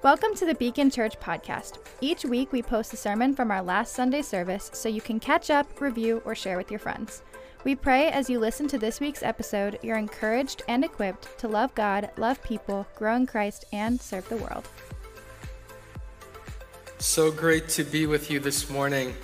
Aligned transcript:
Welcome 0.00 0.36
to 0.36 0.46
the 0.46 0.54
Beacon 0.54 0.92
Church 0.92 1.18
podcast. 1.18 1.78
Each 2.00 2.24
week 2.24 2.52
we 2.52 2.62
post 2.62 2.92
a 2.92 2.96
sermon 2.96 3.34
from 3.34 3.50
our 3.50 3.60
last 3.60 3.94
Sunday 3.94 4.22
service 4.22 4.70
so 4.72 4.88
you 4.88 5.00
can 5.00 5.18
catch 5.18 5.50
up, 5.50 5.80
review, 5.80 6.22
or 6.24 6.36
share 6.36 6.56
with 6.56 6.70
your 6.70 6.78
friends. 6.78 7.22
We 7.64 7.74
pray 7.74 8.08
as 8.10 8.30
you 8.30 8.38
listen 8.38 8.68
to 8.68 8.78
this 8.78 9.00
week's 9.00 9.24
episode, 9.24 9.80
you're 9.82 9.98
encouraged 9.98 10.62
and 10.68 10.84
equipped 10.84 11.36
to 11.40 11.48
love 11.48 11.74
God, 11.74 12.12
love 12.16 12.40
people, 12.44 12.86
grow 12.94 13.16
in 13.16 13.26
Christ, 13.26 13.64
and 13.72 14.00
serve 14.00 14.28
the 14.28 14.36
world. 14.36 14.68
So 16.98 17.32
great 17.32 17.68
to 17.70 17.82
be 17.82 18.06
with 18.06 18.30
you 18.30 18.38
this 18.38 18.70
morning. 18.70 19.16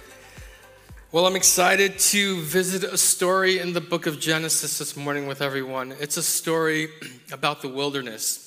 Well, 1.13 1.29
I'm 1.29 1.37
excited 1.37 2.01
to 2.01 2.41
visit 2.41 2.83
a 2.83 2.99
story 2.99 3.61
in 3.61 3.75
the 3.75 3.81
book 3.81 4.07
of 4.07 4.19
Genesis 4.19 4.79
this 4.79 4.97
morning 4.97 5.29
with 5.29 5.41
everyone. 5.41 5.95
It's 6.01 6.17
a 6.17 6.23
story 6.23 6.89
about 7.33 7.63
the 7.63 7.69
wilderness 7.69 8.44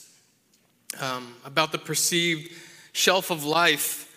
um, 0.99 1.35
about 1.45 1.71
the 1.71 1.77
perceived 1.77 2.52
shelf 2.93 3.31
of 3.31 3.43
life 3.43 4.13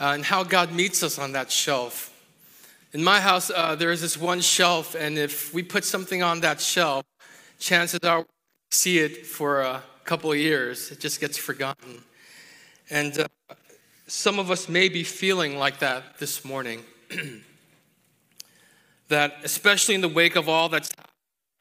uh, 0.00 0.12
and 0.14 0.24
how 0.24 0.42
God 0.42 0.72
meets 0.72 1.02
us 1.02 1.18
on 1.18 1.32
that 1.32 1.50
shelf. 1.50 2.12
In 2.92 3.02
my 3.02 3.20
house, 3.20 3.50
uh, 3.54 3.74
there 3.74 3.90
is 3.90 4.00
this 4.00 4.16
one 4.16 4.40
shelf, 4.40 4.94
and 4.94 5.18
if 5.18 5.52
we 5.52 5.62
put 5.62 5.84
something 5.84 6.22
on 6.22 6.40
that 6.40 6.60
shelf, 6.60 7.04
chances 7.58 8.00
are 8.00 8.20
we 8.20 8.26
see 8.70 8.98
it 8.98 9.26
for 9.26 9.60
a 9.60 9.82
couple 10.04 10.32
of 10.32 10.38
years. 10.38 10.90
It 10.90 11.00
just 11.00 11.20
gets 11.20 11.36
forgotten. 11.36 12.02
And 12.90 13.18
uh, 13.18 13.26
some 14.06 14.38
of 14.38 14.50
us 14.50 14.68
may 14.68 14.88
be 14.88 15.02
feeling 15.02 15.58
like 15.58 15.80
that 15.80 16.18
this 16.18 16.44
morning. 16.44 16.84
that, 19.08 19.36
especially 19.44 19.94
in 19.94 20.00
the 20.00 20.08
wake 20.08 20.36
of 20.36 20.48
all 20.48 20.68
that's 20.68 20.90
happened 20.90 21.12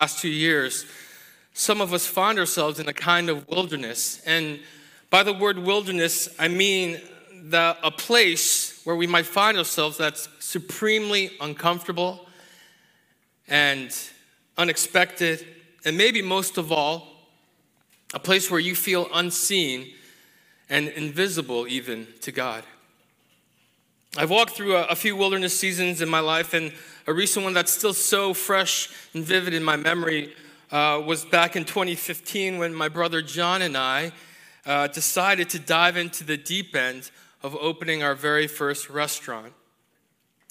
last 0.01 0.19
two 0.19 0.29
years, 0.29 0.85
some 1.57 1.79
of 1.79 1.93
us 1.93 2.05
find 2.05 2.37
ourselves 2.37 2.81
in 2.81 2.89
a 2.89 2.93
kind 2.93 3.29
of 3.29 3.47
wilderness. 3.47 4.21
And 4.25 4.59
by 5.09 5.23
the 5.23 5.31
word 5.31 5.57
wilderness, 5.57 6.27
I 6.37 6.49
mean 6.49 6.99
the, 7.49 7.77
a 7.81 7.91
place 7.91 8.81
where 8.83 8.97
we 8.97 9.07
might 9.07 9.25
find 9.25 9.57
ourselves 9.57 9.97
that's 9.97 10.27
supremely 10.39 11.31
uncomfortable 11.39 12.27
and 13.47 13.97
unexpected, 14.57 15.47
and 15.85 15.97
maybe 15.97 16.21
most 16.21 16.57
of 16.57 16.73
all, 16.73 17.07
a 18.13 18.19
place 18.19 18.51
where 18.51 18.59
you 18.59 18.75
feel 18.75 19.07
unseen 19.13 19.93
and 20.69 20.89
invisible 20.89 21.67
even 21.69 22.05
to 22.19 22.33
God. 22.33 22.65
I've 24.17 24.29
walked 24.29 24.57
through 24.57 24.75
a, 24.75 24.83
a, 24.87 24.95
few 24.95 25.15
wilderness 25.15 25.57
seasons 25.57 26.01
in 26.01 26.09
my 26.09 26.19
life, 26.19 26.53
and 26.53 26.73
a 27.07 27.13
recent 27.13 27.45
one 27.45 27.53
that's 27.53 27.71
still 27.71 27.93
so 27.93 28.33
fresh 28.33 28.89
and 29.13 29.23
vivid 29.23 29.53
in 29.53 29.63
my 29.63 29.77
memory 29.77 30.33
uh, 30.75 30.99
was 30.99 31.23
back 31.23 31.55
in 31.55 31.63
2015 31.63 32.57
when 32.57 32.75
my 32.75 32.89
brother 32.89 33.21
John 33.21 33.61
and 33.61 33.77
I 33.77 34.11
uh, 34.65 34.87
decided 34.87 35.49
to 35.51 35.59
dive 35.59 35.95
into 35.95 36.25
the 36.25 36.35
deep 36.35 36.75
end 36.75 37.11
of 37.41 37.55
opening 37.55 38.03
our 38.03 38.13
very 38.13 38.45
first 38.45 38.89
restaurant. 38.89 39.53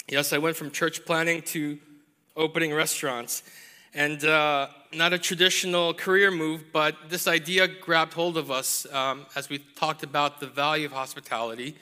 Yes, 0.09 0.33
I 0.33 0.39
went 0.39 0.57
from 0.57 0.71
church 0.71 1.05
planning 1.05 1.43
to 1.43 1.79
opening 2.37 2.73
restaurants. 2.73 3.43
And 3.93 4.25
uh, 4.25 4.69
not 4.95 5.13
a 5.13 5.19
traditional 5.19 5.93
career 5.93 6.31
move, 6.31 6.73
but 6.73 6.97
this 7.11 7.29
idea 7.29 7.69
grabbed 7.69 8.15
hold 8.15 8.39
of 8.39 8.51
us 8.51 8.87
um, 8.95 9.27
as 9.37 9.51
we 9.51 9.59
talked 9.77 10.03
about 10.03 10.41
the 10.41 10.47
value 10.47 10.87
of 10.87 10.93
hospitality. 10.93 11.77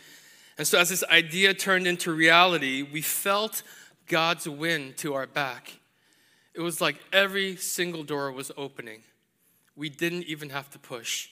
And 0.59 0.67
so, 0.67 0.81
as 0.81 0.89
this 0.89 1.05
idea 1.05 1.55
turned 1.55 1.87
into 1.87 2.13
reality, 2.13 2.83
we 2.83 3.03
felt 3.03 3.63
God's 4.09 4.49
wind 4.49 4.97
to 4.97 5.15
our 5.15 5.29
back. 5.29 5.75
It 6.55 6.61
was 6.61 6.81
like 6.81 6.97
every 7.13 7.57
single 7.57 8.05
door 8.05 8.31
was 8.31 8.51
opening. 8.57 9.03
We 9.75 9.89
didn't 9.89 10.25
even 10.25 10.51
have 10.51 10.71
to 10.71 10.79
push. 10.79 11.29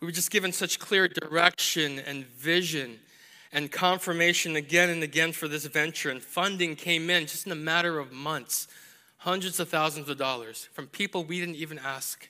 We 0.00 0.06
were 0.06 0.12
just 0.12 0.30
given 0.30 0.52
such 0.52 0.78
clear 0.78 1.08
direction 1.08 2.00
and 2.00 2.26
vision 2.26 2.98
and 3.52 3.70
confirmation 3.70 4.56
again 4.56 4.90
and 4.90 5.02
again 5.02 5.32
for 5.32 5.48
this 5.48 5.64
venture. 5.66 6.10
And 6.10 6.22
funding 6.22 6.76
came 6.76 7.08
in 7.10 7.26
just 7.26 7.46
in 7.46 7.52
a 7.52 7.56
matter 7.56 7.98
of 7.98 8.12
months 8.12 8.68
hundreds 9.18 9.58
of 9.58 9.68
thousands 9.68 10.08
of 10.08 10.18
dollars 10.18 10.68
from 10.72 10.86
people 10.86 11.24
we 11.24 11.40
didn't 11.40 11.56
even 11.56 11.78
ask. 11.78 12.28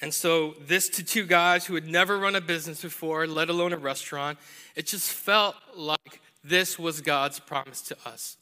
And 0.00 0.14
so, 0.14 0.54
this 0.60 0.88
to 0.90 1.04
two 1.04 1.26
guys 1.26 1.66
who 1.66 1.74
had 1.74 1.86
never 1.86 2.18
run 2.18 2.36
a 2.36 2.40
business 2.40 2.82
before, 2.82 3.26
let 3.26 3.50
alone 3.50 3.72
a 3.72 3.76
restaurant, 3.76 4.38
it 4.76 4.86
just 4.86 5.10
felt 5.10 5.56
like 5.74 6.20
this 6.44 6.78
was 6.78 7.00
God's 7.00 7.40
promise 7.40 7.82
to 7.82 7.96
us. 8.06 8.36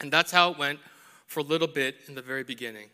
And 0.00 0.12
that's 0.12 0.30
how 0.30 0.50
it 0.50 0.58
went 0.58 0.78
for 1.26 1.40
a 1.40 1.42
little 1.42 1.68
bit 1.68 1.96
in 2.08 2.14
the 2.14 2.22
very 2.22 2.44
beginning 2.44 2.88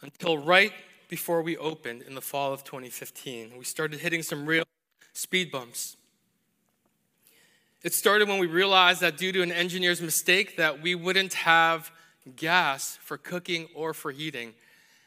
until 0.00 0.38
right 0.38 0.72
before 1.08 1.42
we 1.42 1.56
opened 1.56 2.02
in 2.02 2.14
the 2.14 2.20
fall 2.20 2.52
of 2.52 2.64
2015. 2.64 3.52
We 3.56 3.64
started 3.64 4.00
hitting 4.00 4.22
some 4.22 4.46
real 4.46 4.64
speed 5.12 5.50
bumps. 5.50 5.96
It 7.82 7.94
started 7.94 8.28
when 8.28 8.38
we 8.38 8.46
realized 8.46 9.00
that 9.00 9.16
due 9.16 9.32
to 9.32 9.42
an 9.42 9.52
engineer's 9.52 10.00
mistake 10.00 10.56
that 10.56 10.82
we 10.82 10.94
wouldn't 10.94 11.34
have 11.34 11.90
gas 12.36 12.98
for 13.02 13.16
cooking 13.16 13.68
or 13.74 13.94
for 13.94 14.10
heating. 14.10 14.54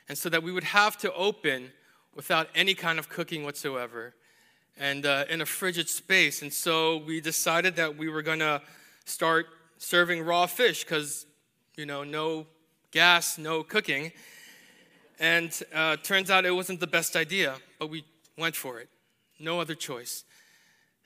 And 0.10 0.18
so 0.18 0.30
that 0.30 0.44
we 0.44 0.52
would 0.52 0.64
have 0.64 0.98
to 1.00 1.14
open 1.14 1.72
without 2.16 2.50
any 2.56 2.74
kind 2.74 3.00
of 3.00 3.10
cooking 3.10 3.44
whatsoever 3.44 4.14
and 4.80 5.06
uh, 5.06 5.26
in 5.30 5.42
a 5.42 5.46
frigid 5.46 5.90
space. 5.90 6.42
And 6.42 6.52
so 6.52 6.98
we 6.98 7.22
decided 7.22 7.76
that 7.76 7.98
we 7.98 8.10
were 8.10 8.22
going 8.22 8.40
to 8.40 8.62
start 9.06 9.48
serving 9.78 10.24
raw 10.24 10.46
fish 10.46 10.84
because 10.84 11.27
you 11.78 11.86
know, 11.86 12.04
no 12.04 12.48
gas, 12.90 13.38
no 13.38 13.62
cooking. 13.62 14.12
And 15.20 15.58
uh, 15.74 15.98
turns 15.98 16.32
out 16.32 16.44
it 16.44 16.52
wasn't 16.52 16.80
the 16.80 16.88
best 16.88 17.16
idea, 17.16 17.56
but 17.78 17.92
we 17.92 18.04
went 18.36 18.56
for 18.56 18.80
it. 18.80 18.90
No 19.40 19.62
other 19.62 19.76
choice. 19.76 20.24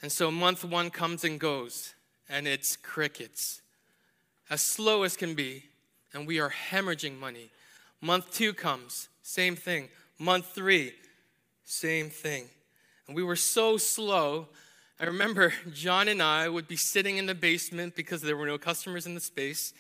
And 0.02 0.10
so 0.10 0.32
month 0.32 0.64
one 0.64 0.90
comes 0.90 1.26
and 1.26 1.40
goes, 1.40 1.94
and 2.30 2.48
it's 2.48 2.78
crickets. 2.78 3.62
As 4.50 4.62
slow 4.62 5.04
as 5.04 5.18
can 5.18 5.36
be, 5.36 5.66
and 6.14 6.26
we 6.26 6.40
are 6.40 6.50
hemorrhaging 6.50 7.20
money. 7.20 7.52
Month 8.00 8.32
two 8.34 8.54
comes, 8.54 9.10
same 9.22 9.58
thing. 9.58 9.90
Month 10.18 10.56
three, 10.56 10.94
same 11.66 12.10
thing. 12.10 12.46
And 13.08 13.16
we 13.16 13.24
were 13.24 13.36
so 13.36 13.76
slow. 13.76 14.48
I 15.02 15.06
remember 15.06 15.54
John 15.74 16.08
and 16.08 16.22
I 16.22 16.48
would 16.48 16.70
be 16.70 16.78
sitting 16.78 17.18
in 17.18 17.26
the 17.26 17.36
basement 17.36 17.96
because 17.96 18.22
there 18.22 18.38
were 18.38 18.48
no 18.48 18.58
customers 18.58 19.06
in 19.06 19.16
the 19.16 19.22
space 19.22 19.74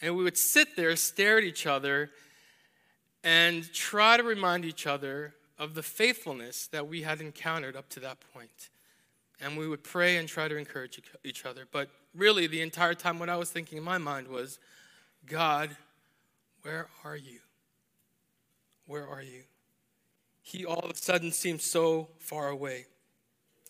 and 0.00 0.16
we 0.16 0.24
would 0.24 0.36
sit 0.36 0.76
there, 0.76 0.94
stare 0.96 1.38
at 1.38 1.44
each 1.44 1.66
other, 1.66 2.10
and 3.24 3.70
try 3.72 4.16
to 4.16 4.22
remind 4.22 4.64
each 4.64 4.86
other 4.86 5.34
of 5.58 5.74
the 5.74 5.82
faithfulness 5.82 6.66
that 6.68 6.86
we 6.86 7.02
had 7.02 7.20
encountered 7.20 7.76
up 7.76 7.88
to 7.90 8.00
that 8.00 8.18
point. 8.32 8.70
And 9.40 9.56
we 9.56 9.68
would 9.68 9.82
pray 9.82 10.16
and 10.16 10.28
try 10.28 10.48
to 10.48 10.56
encourage 10.56 11.00
each 11.24 11.44
other. 11.44 11.66
But 11.70 11.90
really, 12.14 12.46
the 12.46 12.62
entire 12.62 12.94
time, 12.94 13.18
what 13.18 13.28
I 13.28 13.36
was 13.36 13.50
thinking 13.50 13.78
in 13.78 13.84
my 13.84 13.98
mind 13.98 14.28
was, 14.28 14.58
God, 15.26 15.76
where 16.62 16.88
are 17.04 17.16
you? 17.16 17.40
Where 18.86 19.06
are 19.06 19.22
you? 19.22 19.42
He 20.42 20.64
all 20.64 20.80
of 20.80 20.90
a 20.90 20.96
sudden 20.96 21.32
seemed 21.32 21.60
so 21.60 22.08
far 22.18 22.48
away. 22.48 22.86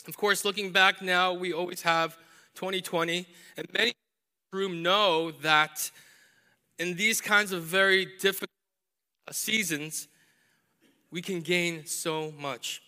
Of 0.07 0.17
course, 0.17 0.45
looking 0.45 0.71
back 0.71 1.03
now, 1.03 1.33
we 1.33 1.53
always 1.53 1.83
have 1.83 2.17
2020, 2.55 3.27
and 3.57 3.67
many 3.73 3.93
room 4.53 4.83
know 4.83 5.31
that 5.31 5.91
in 6.79 6.97
these 6.97 7.21
kinds 7.21 7.53
of 7.53 7.63
very 7.63 8.07
difficult 8.21 8.51
seasons, 9.31 10.09
we 11.11 11.23
can 11.23 11.41
gain 11.41 11.87
so 11.87 12.33
much. 12.39 12.83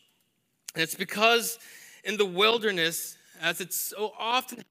And 0.74 0.82
it's 0.82 0.94
because 0.94 1.58
in 2.04 2.16
the 2.16 2.26
wilderness, 2.26 3.16
as 3.40 3.60
it's 3.60 3.76
so 3.76 4.12
often 4.18 4.64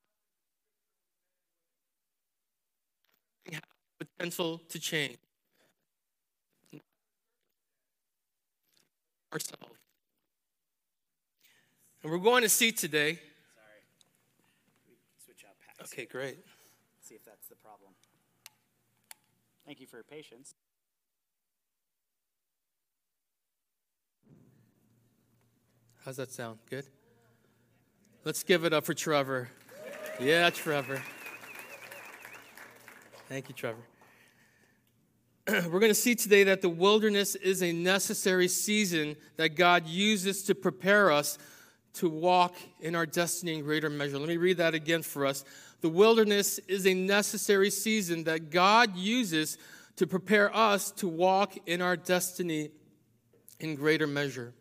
potential 3.99 4.61
to 4.69 4.79
change 4.79 5.17
ourselves. 9.33 9.65
And 12.03 12.11
we're 12.11 12.19
going 12.19 12.43
to 12.43 12.49
see 12.49 12.71
today. 12.71 13.13
Sorry. 13.13 13.81
switch 15.25 15.45
out 15.47 15.55
packs. 15.59 15.91
Okay, 15.91 16.05
great. 16.05 16.37
See 17.01 17.15
if 17.15 17.25
that's 17.25 17.47
the 17.47 17.55
problem. 17.55 17.91
Thank 19.67 19.81
you 19.81 19.85
for 19.85 19.97
your 19.97 20.05
patience. 20.05 20.55
How's 26.05 26.15
that 26.15 26.31
sound? 26.31 26.59
Good? 26.69 26.85
Let's 28.23 28.43
give 28.43 28.63
it 28.63 28.71
up 28.71 28.85
for 28.85 28.93
Trevor. 28.93 29.49
Yeah, 30.21 30.49
Trevor. 30.51 31.03
Thank 33.27 33.49
you, 33.49 33.55
Trevor. 33.55 33.81
We're 35.49 35.81
going 35.81 35.89
to 35.89 35.93
see 35.93 36.15
today 36.15 36.45
that 36.45 36.61
the 36.61 36.69
wilderness 36.69 37.35
is 37.35 37.61
a 37.61 37.73
necessary 37.73 38.47
season 38.47 39.17
that 39.35 39.57
God 39.57 39.85
uses 39.85 40.43
to 40.43 40.55
prepare 40.55 41.11
us 41.11 41.37
to 41.95 42.07
walk 42.07 42.55
in 42.79 42.95
our 42.95 43.05
destiny 43.05 43.55
in 43.55 43.63
greater 43.63 43.89
measure. 43.89 44.17
Let 44.17 44.29
me 44.29 44.37
read 44.37 44.57
that 44.57 44.75
again 44.75 45.01
for 45.01 45.25
us. 45.25 45.43
The 45.81 45.89
wilderness 45.89 46.59
is 46.67 46.87
a 46.87 46.93
necessary 46.93 47.69
season 47.69 48.23
that 48.23 48.49
God 48.49 48.95
uses 48.95 49.57
to 49.97 50.07
prepare 50.07 50.55
us 50.55 50.91
to 50.91 51.07
walk 51.07 51.57
in 51.65 51.81
our 51.81 51.97
destiny 51.97 52.71
in 53.59 53.75
greater 53.75 54.07
measure. 54.07 54.53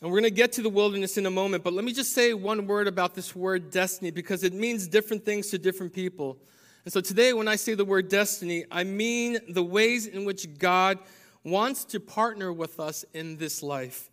And 0.00 0.10
we're 0.10 0.20
going 0.20 0.30
to 0.30 0.36
get 0.36 0.52
to 0.52 0.62
the 0.62 0.70
wilderness 0.70 1.18
in 1.18 1.26
a 1.26 1.30
moment, 1.30 1.62
but 1.62 1.74
let 1.74 1.84
me 1.84 1.92
just 1.92 2.14
say 2.14 2.32
one 2.32 2.66
word 2.66 2.88
about 2.88 3.14
this 3.14 3.36
word 3.36 3.70
destiny 3.70 4.10
because 4.10 4.44
it 4.44 4.54
means 4.54 4.86
different 4.86 5.26
things 5.26 5.48
to 5.48 5.58
different 5.58 5.92
people. 5.92 6.38
And 6.84 6.92
so 6.92 7.02
today, 7.02 7.34
when 7.34 7.48
I 7.48 7.56
say 7.56 7.74
the 7.74 7.84
word 7.84 8.08
destiny, 8.08 8.64
I 8.70 8.84
mean 8.84 9.38
the 9.50 9.62
ways 9.62 10.06
in 10.06 10.24
which 10.24 10.58
God 10.58 10.98
wants 11.44 11.84
to 11.86 12.00
partner 12.00 12.50
with 12.50 12.80
us 12.80 13.04
in 13.12 13.36
this 13.36 13.62
life. 13.62 14.08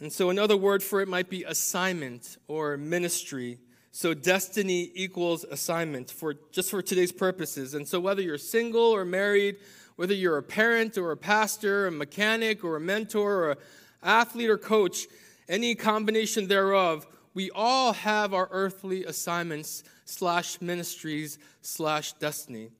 And 0.00 0.12
so 0.12 0.28
another 0.28 0.56
word 0.56 0.82
for 0.82 1.00
it 1.00 1.08
might 1.08 1.30
be 1.30 1.44
assignment 1.44 2.36
or 2.46 2.76
ministry. 2.76 3.58
So 3.96 4.12
destiny 4.12 4.90
equals 4.92 5.44
assignment 5.44 6.10
for 6.10 6.34
just 6.50 6.68
for 6.68 6.82
today's 6.82 7.12
purposes. 7.12 7.74
And 7.74 7.86
so 7.86 8.00
whether 8.00 8.20
you're 8.20 8.38
single 8.38 8.82
or 8.82 9.04
married, 9.04 9.54
whether 9.94 10.12
you're 10.12 10.36
a 10.36 10.42
parent 10.42 10.98
or 10.98 11.12
a 11.12 11.16
pastor, 11.16 11.86
a 11.86 11.92
mechanic 11.92 12.64
or 12.64 12.74
a 12.74 12.80
mentor 12.80 13.32
or 13.44 13.50
an 13.52 13.56
athlete 14.02 14.50
or 14.50 14.58
coach, 14.58 15.06
any 15.48 15.76
combination 15.76 16.48
thereof, 16.48 17.06
we 17.34 17.52
all 17.52 17.92
have 17.92 18.34
our 18.34 18.48
earthly 18.50 19.04
assignments 19.04 19.84
slash 20.06 20.60
ministries 20.60 21.38
slash 21.62 22.14
destiny. 22.14 22.70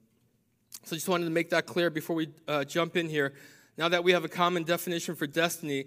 So 0.82 0.96
just 0.96 1.08
wanted 1.08 1.26
to 1.26 1.30
make 1.30 1.50
that 1.50 1.64
clear 1.64 1.90
before 1.90 2.16
we 2.16 2.30
uh, 2.48 2.64
jump 2.64 2.96
in 2.96 3.08
here. 3.08 3.34
Now 3.78 3.88
that 3.88 4.02
we 4.02 4.10
have 4.10 4.24
a 4.24 4.28
common 4.28 4.64
definition 4.64 5.14
for 5.14 5.28
destiny, 5.28 5.84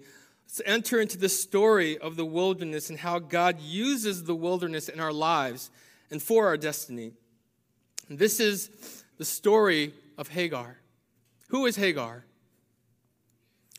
let's 0.48 0.62
enter 0.64 0.98
into 0.98 1.18
the 1.18 1.28
story 1.28 1.98
of 1.98 2.16
the 2.16 2.24
wilderness 2.24 2.88
and 2.88 2.98
how 2.98 3.18
God 3.18 3.60
uses 3.60 4.24
the 4.24 4.34
wilderness 4.34 4.88
in 4.88 4.98
our 4.98 5.12
lives 5.12 5.70
and 6.10 6.22
for 6.22 6.46
our 6.46 6.56
destiny. 6.56 7.12
This 8.08 8.40
is 8.40 9.04
the 9.18 9.26
story 9.26 9.92
of 10.16 10.28
Hagar. 10.28 10.78
Who 11.48 11.66
is 11.66 11.76
Hagar? 11.76 12.24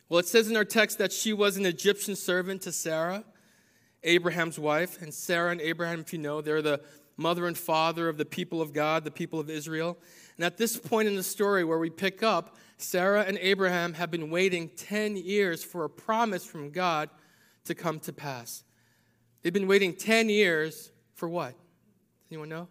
Well, 0.10 0.20
it 0.20 0.28
says 0.28 0.48
in 0.48 0.56
our 0.56 0.66
text 0.66 1.00
that 1.00 1.12
she 1.12 1.34
was 1.34 1.58
an 1.58 1.66
Egyptian 1.66 2.16
servant 2.16 2.62
to 2.64 2.72
Sarah, 2.72 3.24
Abraham's 4.04 4.60
wife. 4.60 5.02
And 5.02 5.12
Sarah 5.12 5.52
and 5.52 5.62
Abraham, 5.62 6.02
if 6.02 6.14
you 6.14 6.20
know, 6.20 6.40
they're 6.40 6.62
the 6.62 6.82
mother 7.18 7.48
and 7.48 7.58
father 7.58 8.10
of 8.10 8.18
the 8.18 8.26
people 8.26 8.62
of 8.62 8.74
God, 8.74 9.04
the 9.04 9.12
people 9.12 9.40
of 9.40 9.50
Israel. 9.50 9.98
And 10.40 10.46
at 10.46 10.56
this 10.56 10.78
point 10.78 11.10
in 11.10 11.18
the 11.18 11.24
story 11.24 11.66
where 11.66 11.80
we 11.80 11.90
pick 11.90 12.24
up, 12.24 12.56
Sarah 12.78 13.26
and 13.28 13.38
Abraham 13.40 13.94
have 13.96 14.10
been 14.10 14.30
waiting 14.30 14.70
10 14.70 15.18
years 15.18 15.66
for 15.66 15.84
a 15.84 15.90
promise 15.90 16.46
from 16.46 16.70
God 16.70 17.10
to 17.66 17.76
come 17.76 18.00
to 18.00 18.14
pass. 18.14 18.64
They've 19.42 19.52
been 19.52 19.68
waiting 19.68 19.94
10 19.94 20.30
years 20.30 20.94
for 21.14 21.28
what? 21.28 21.56
Anyone 22.32 22.48
know? 22.48 22.70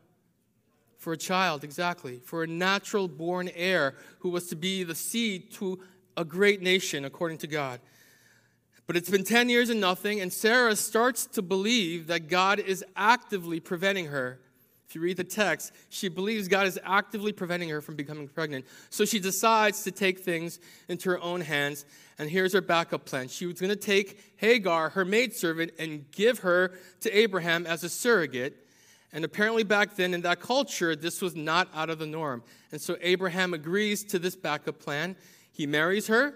For 0.97 1.13
a 1.13 1.17
child, 1.19 1.63
exactly. 1.63 2.21
For 2.21 2.43
a 2.43 2.47
natural 2.47 3.07
born 3.07 3.51
heir 3.55 3.97
who 4.21 4.31
was 4.31 4.47
to 4.47 4.57
be 4.57 4.83
the 4.83 4.95
seed 4.95 5.53
to 5.57 5.79
a 6.17 6.25
great 6.25 6.63
nation, 6.63 7.05
according 7.05 7.37
to 7.37 7.47
God. 7.47 7.81
But 8.87 8.97
it's 8.97 9.11
been 9.11 9.25
10 9.25 9.51
years 9.51 9.69
and 9.69 9.79
nothing, 9.79 10.23
and 10.23 10.33
Sarah 10.33 10.75
starts 10.75 11.27
to 11.27 11.43
believe 11.43 12.07
that 12.07 12.29
God 12.29 12.61
is 12.61 12.83
actively 12.97 13.61
preventing 13.61 14.07
her. 14.07 14.41
If 14.89 14.95
you 14.95 15.03
read 15.03 15.19
the 15.19 15.25
text, 15.25 15.73
she 15.91 16.09
believes 16.09 16.49
God 16.49 16.67
is 16.67 16.79
actively 16.83 17.31
preventing 17.31 17.69
her 17.69 17.83
from 17.83 17.95
becoming 17.95 18.27
pregnant. 18.27 18.65
So 18.89 19.05
she 19.05 19.19
decides 19.19 19.83
to 19.83 19.91
take 19.91 20.21
things 20.21 20.61
into 20.89 21.11
her 21.11 21.21
own 21.21 21.43
hands, 21.43 21.85
and 22.19 22.31
here's 22.31 22.55
her 22.55 22.63
backup 22.63 23.05
plan. 23.05 23.29
She 23.29 23.45
was 23.45 23.61
going 23.61 23.69
to 23.69 23.77
take 23.77 24.19
Hagar, 24.37 24.89
her 24.91 25.05
maidservant, 25.05 25.73
and 25.79 26.11
give 26.11 26.39
her 26.39 26.73
to 27.01 27.11
Abraham 27.15 27.67
as 27.67 27.85
a 27.85 27.91
surrogate. 27.91 28.67
And 29.13 29.27
apparently, 29.27 29.63
back 29.63 29.95
then 29.95 30.15
in 30.15 30.23
that 30.23 30.41
culture, 30.41 30.97
this 30.97 31.21
was 31.21 31.37
not 31.37 31.69
out 31.75 31.91
of 31.91 31.99
the 31.99 32.07
norm. 32.07 32.43
And 32.73 32.81
so 32.81 32.97
Abraham 33.03 33.53
agrees 33.53 34.03
to 34.05 34.19
this 34.19 34.37
backup 34.37 34.79
plan. 34.79 35.17
He 35.53 35.67
marries 35.67 36.07
her, 36.07 36.35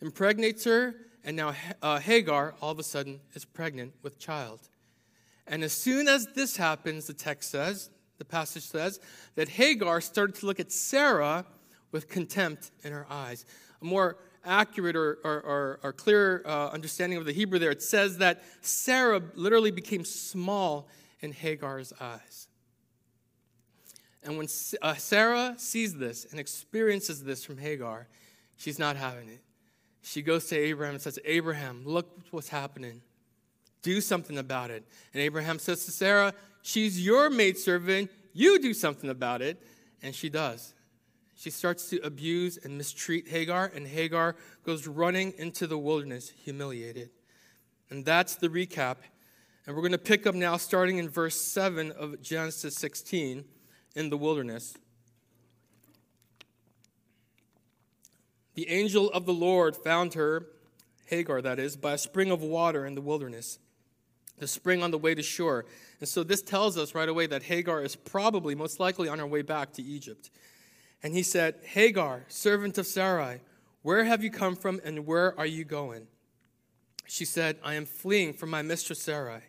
impregnates 0.00 0.64
her, 0.64 0.96
and 1.22 1.36
now 1.36 1.54
uh, 1.80 2.00
Hagar 2.00 2.56
all 2.60 2.72
of 2.72 2.80
a 2.80 2.82
sudden 2.82 3.20
is 3.34 3.44
pregnant 3.44 3.92
with 4.02 4.18
child. 4.18 4.58
And 5.46 5.62
as 5.62 5.72
soon 5.72 6.08
as 6.08 6.26
this 6.34 6.56
happens, 6.56 7.06
the 7.06 7.12
text 7.12 7.50
says, 7.50 7.90
the 8.18 8.24
passage 8.24 8.64
says, 8.64 9.00
that 9.34 9.48
Hagar 9.48 10.00
started 10.00 10.36
to 10.36 10.46
look 10.46 10.60
at 10.60 10.72
Sarah 10.72 11.44
with 11.92 12.08
contempt 12.08 12.70
in 12.82 12.92
her 12.92 13.06
eyes. 13.10 13.44
A 13.82 13.84
more 13.84 14.16
accurate 14.44 14.96
or, 14.96 15.18
or, 15.24 15.40
or, 15.40 15.80
or 15.82 15.92
clear 15.92 16.42
uh, 16.46 16.68
understanding 16.68 17.18
of 17.18 17.24
the 17.24 17.32
Hebrew 17.32 17.58
there, 17.58 17.70
it 17.70 17.82
says 17.82 18.18
that 18.18 18.42
Sarah 18.62 19.22
literally 19.34 19.70
became 19.70 20.04
small 20.04 20.88
in 21.20 21.32
Hagar's 21.32 21.92
eyes. 22.00 22.48
And 24.22 24.38
when 24.38 24.48
uh, 24.80 24.94
Sarah 24.94 25.54
sees 25.58 25.96
this 25.96 26.26
and 26.30 26.40
experiences 26.40 27.24
this 27.24 27.44
from 27.44 27.58
Hagar, 27.58 28.08
She's 28.56 28.78
not 28.78 28.96
having 28.96 29.28
it. 29.28 29.42
She 30.02 30.22
goes 30.22 30.46
to 30.48 30.56
Abraham 30.56 30.94
and 30.94 31.02
says, 31.02 31.18
Abraham, 31.24 31.82
look 31.84 32.08
what's 32.30 32.48
happening. 32.48 33.02
Do 33.84 34.00
something 34.00 34.38
about 34.38 34.72
it. 34.72 34.84
And 35.12 35.22
Abraham 35.22 35.60
says 35.60 35.84
to 35.84 35.92
Sarah, 35.92 36.34
She's 36.62 37.04
your 37.04 37.30
maidservant. 37.30 38.10
You 38.32 38.58
do 38.58 38.74
something 38.74 39.10
about 39.10 39.42
it. 39.42 39.62
And 40.02 40.14
she 40.14 40.28
does. 40.28 40.74
She 41.36 41.50
starts 41.50 41.90
to 41.90 41.98
abuse 41.98 42.58
and 42.62 42.78
mistreat 42.78 43.28
Hagar, 43.28 43.70
and 43.74 43.86
Hagar 43.86 44.36
goes 44.64 44.86
running 44.86 45.34
into 45.36 45.66
the 45.66 45.76
wilderness, 45.76 46.30
humiliated. 46.30 47.10
And 47.90 48.04
that's 48.04 48.36
the 48.36 48.48
recap. 48.48 48.96
And 49.66 49.74
we're 49.74 49.82
going 49.82 49.92
to 49.92 49.98
pick 49.98 50.26
up 50.26 50.34
now, 50.34 50.56
starting 50.56 50.98
in 50.98 51.08
verse 51.08 51.38
7 51.40 51.92
of 51.92 52.22
Genesis 52.22 52.76
16 52.76 53.44
in 53.94 54.10
the 54.10 54.16
wilderness. 54.16 54.76
The 58.54 58.68
angel 58.68 59.10
of 59.10 59.26
the 59.26 59.34
Lord 59.34 59.76
found 59.76 60.14
her, 60.14 60.46
Hagar 61.06 61.42
that 61.42 61.58
is, 61.58 61.76
by 61.76 61.92
a 61.92 61.98
spring 61.98 62.30
of 62.30 62.40
water 62.40 62.86
in 62.86 62.94
the 62.94 63.00
wilderness, 63.00 63.58
the 64.38 64.46
spring 64.46 64.82
on 64.82 64.90
the 64.90 64.98
way 64.98 65.14
to 65.14 65.22
Shur. 65.22 65.64
And 66.00 66.08
so 66.08 66.22
this 66.22 66.42
tells 66.42 66.76
us 66.76 66.94
right 66.94 67.08
away 67.08 67.26
that 67.26 67.44
Hagar 67.44 67.82
is 67.82 67.96
probably, 67.96 68.54
most 68.54 68.80
likely, 68.80 69.08
on 69.08 69.18
her 69.18 69.26
way 69.26 69.42
back 69.42 69.72
to 69.74 69.82
Egypt. 69.82 70.30
And 71.02 71.14
he 71.14 71.22
said, 71.22 71.56
Hagar, 71.62 72.24
servant 72.28 72.78
of 72.78 72.86
Sarai, 72.86 73.40
where 73.82 74.04
have 74.04 74.24
you 74.24 74.30
come 74.30 74.56
from 74.56 74.80
and 74.84 75.06
where 75.06 75.38
are 75.38 75.46
you 75.46 75.64
going? 75.64 76.06
She 77.06 77.24
said, 77.24 77.58
I 77.62 77.74
am 77.74 77.84
fleeing 77.84 78.32
from 78.32 78.50
my 78.50 78.62
mistress 78.62 79.02
Sarai. 79.02 79.42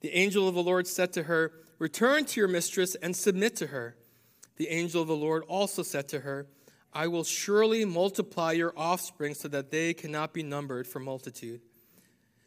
The 0.00 0.14
angel 0.14 0.48
of 0.48 0.54
the 0.54 0.62
Lord 0.62 0.86
said 0.86 1.12
to 1.14 1.24
her, 1.24 1.52
Return 1.78 2.24
to 2.24 2.40
your 2.40 2.48
mistress 2.48 2.94
and 2.94 3.14
submit 3.14 3.54
to 3.56 3.66
her. 3.66 3.96
The 4.56 4.68
angel 4.68 5.02
of 5.02 5.08
the 5.08 5.16
Lord 5.16 5.44
also 5.46 5.82
said 5.82 6.08
to 6.08 6.20
her, 6.20 6.46
I 6.92 7.08
will 7.08 7.24
surely 7.24 7.84
multiply 7.84 8.52
your 8.52 8.72
offspring 8.74 9.34
so 9.34 9.48
that 9.48 9.70
they 9.70 9.92
cannot 9.92 10.32
be 10.32 10.42
numbered 10.42 10.86
for 10.86 10.98
multitude. 10.98 11.60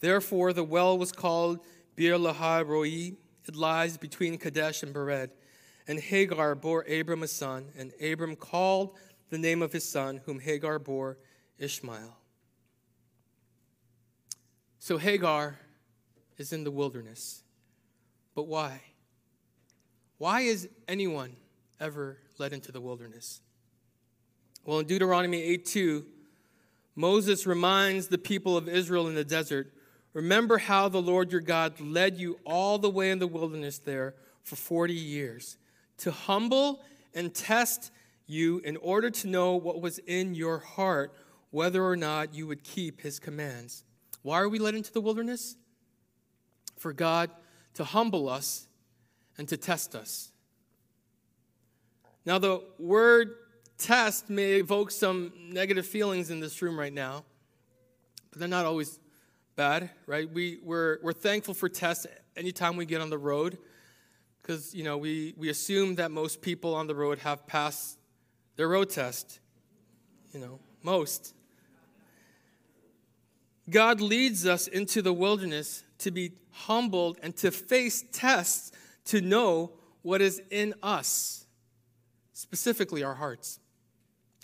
Therefore 0.00 0.52
the 0.52 0.64
well 0.64 0.96
was 0.96 1.12
called 1.12 1.60
Beer 1.96 2.16
Lahai 2.16 2.66
Roi. 2.66 3.16
It 3.46 3.56
lies 3.56 3.96
between 3.96 4.38
Kadesh 4.38 4.82
and 4.82 4.94
Bered. 4.94 5.30
And 5.86 5.98
Hagar 5.98 6.54
bore 6.54 6.82
Abram 6.82 7.22
a 7.22 7.28
son, 7.28 7.70
and 7.76 7.92
Abram 8.02 8.36
called 8.36 8.96
the 9.30 9.38
name 9.38 9.62
of 9.62 9.72
his 9.72 9.88
son, 9.88 10.20
whom 10.26 10.38
Hagar 10.38 10.78
bore 10.78 11.18
Ishmael. 11.58 12.16
So 14.78 14.98
Hagar 14.98 15.58
is 16.36 16.52
in 16.52 16.64
the 16.64 16.70
wilderness. 16.70 17.42
But 18.34 18.46
why? 18.46 18.80
Why 20.18 20.42
is 20.42 20.68
anyone 20.86 21.36
ever 21.80 22.18
led 22.38 22.52
into 22.52 22.70
the 22.70 22.80
wilderness? 22.80 23.40
Well, 24.64 24.80
in 24.80 24.86
Deuteronomy 24.86 25.42
8 25.42 25.64
2, 25.64 26.06
Moses 26.94 27.46
reminds 27.46 28.08
the 28.08 28.18
people 28.18 28.56
of 28.56 28.68
Israel 28.68 29.08
in 29.08 29.14
the 29.14 29.24
desert 29.24 29.72
Remember 30.18 30.58
how 30.58 30.88
the 30.88 31.00
Lord 31.00 31.30
your 31.30 31.40
God 31.40 31.78
led 31.78 32.16
you 32.16 32.40
all 32.44 32.76
the 32.76 32.90
way 32.90 33.12
in 33.12 33.20
the 33.20 33.28
wilderness 33.28 33.78
there 33.78 34.16
for 34.42 34.56
40 34.56 34.92
years 34.92 35.58
to 35.98 36.10
humble 36.10 36.80
and 37.14 37.32
test 37.32 37.92
you 38.26 38.58
in 38.64 38.76
order 38.78 39.10
to 39.10 39.28
know 39.28 39.54
what 39.54 39.80
was 39.80 39.98
in 40.00 40.34
your 40.34 40.58
heart, 40.58 41.14
whether 41.52 41.84
or 41.84 41.94
not 41.94 42.34
you 42.34 42.48
would 42.48 42.64
keep 42.64 43.00
his 43.00 43.20
commands. 43.20 43.84
Why 44.22 44.40
are 44.40 44.48
we 44.48 44.58
led 44.58 44.74
into 44.74 44.92
the 44.92 45.00
wilderness? 45.00 45.54
For 46.78 46.92
God 46.92 47.30
to 47.74 47.84
humble 47.84 48.28
us 48.28 48.66
and 49.38 49.46
to 49.46 49.56
test 49.56 49.94
us. 49.94 50.32
Now, 52.26 52.40
the 52.40 52.64
word 52.80 53.36
test 53.78 54.28
may 54.28 54.54
evoke 54.54 54.90
some 54.90 55.32
negative 55.38 55.86
feelings 55.86 56.32
in 56.32 56.40
this 56.40 56.60
room 56.60 56.76
right 56.76 56.92
now, 56.92 57.24
but 58.32 58.40
they're 58.40 58.48
not 58.48 58.66
always 58.66 58.98
bad, 59.58 59.90
right? 60.06 60.32
We, 60.32 60.60
we're, 60.62 60.98
we're 61.02 61.12
thankful 61.12 61.52
for 61.52 61.68
tests 61.68 62.06
anytime 62.36 62.76
we 62.76 62.86
get 62.86 63.00
on 63.00 63.10
the 63.10 63.18
road 63.18 63.58
because, 64.40 64.72
you 64.72 64.84
know, 64.84 64.96
we, 64.96 65.34
we 65.36 65.48
assume 65.48 65.96
that 65.96 66.12
most 66.12 66.42
people 66.42 66.76
on 66.76 66.86
the 66.86 66.94
road 66.94 67.18
have 67.18 67.44
passed 67.44 67.98
their 68.54 68.68
road 68.68 68.88
test. 68.88 69.40
You 70.32 70.38
know, 70.38 70.60
most. 70.84 71.34
God 73.68 74.00
leads 74.00 74.46
us 74.46 74.68
into 74.68 75.02
the 75.02 75.12
wilderness 75.12 75.82
to 75.98 76.12
be 76.12 76.34
humbled 76.52 77.18
and 77.20 77.36
to 77.38 77.50
face 77.50 78.04
tests 78.12 78.70
to 79.06 79.20
know 79.20 79.72
what 80.02 80.20
is 80.20 80.40
in 80.52 80.72
us, 80.84 81.46
specifically 82.32 83.02
our 83.02 83.14
hearts. 83.14 83.58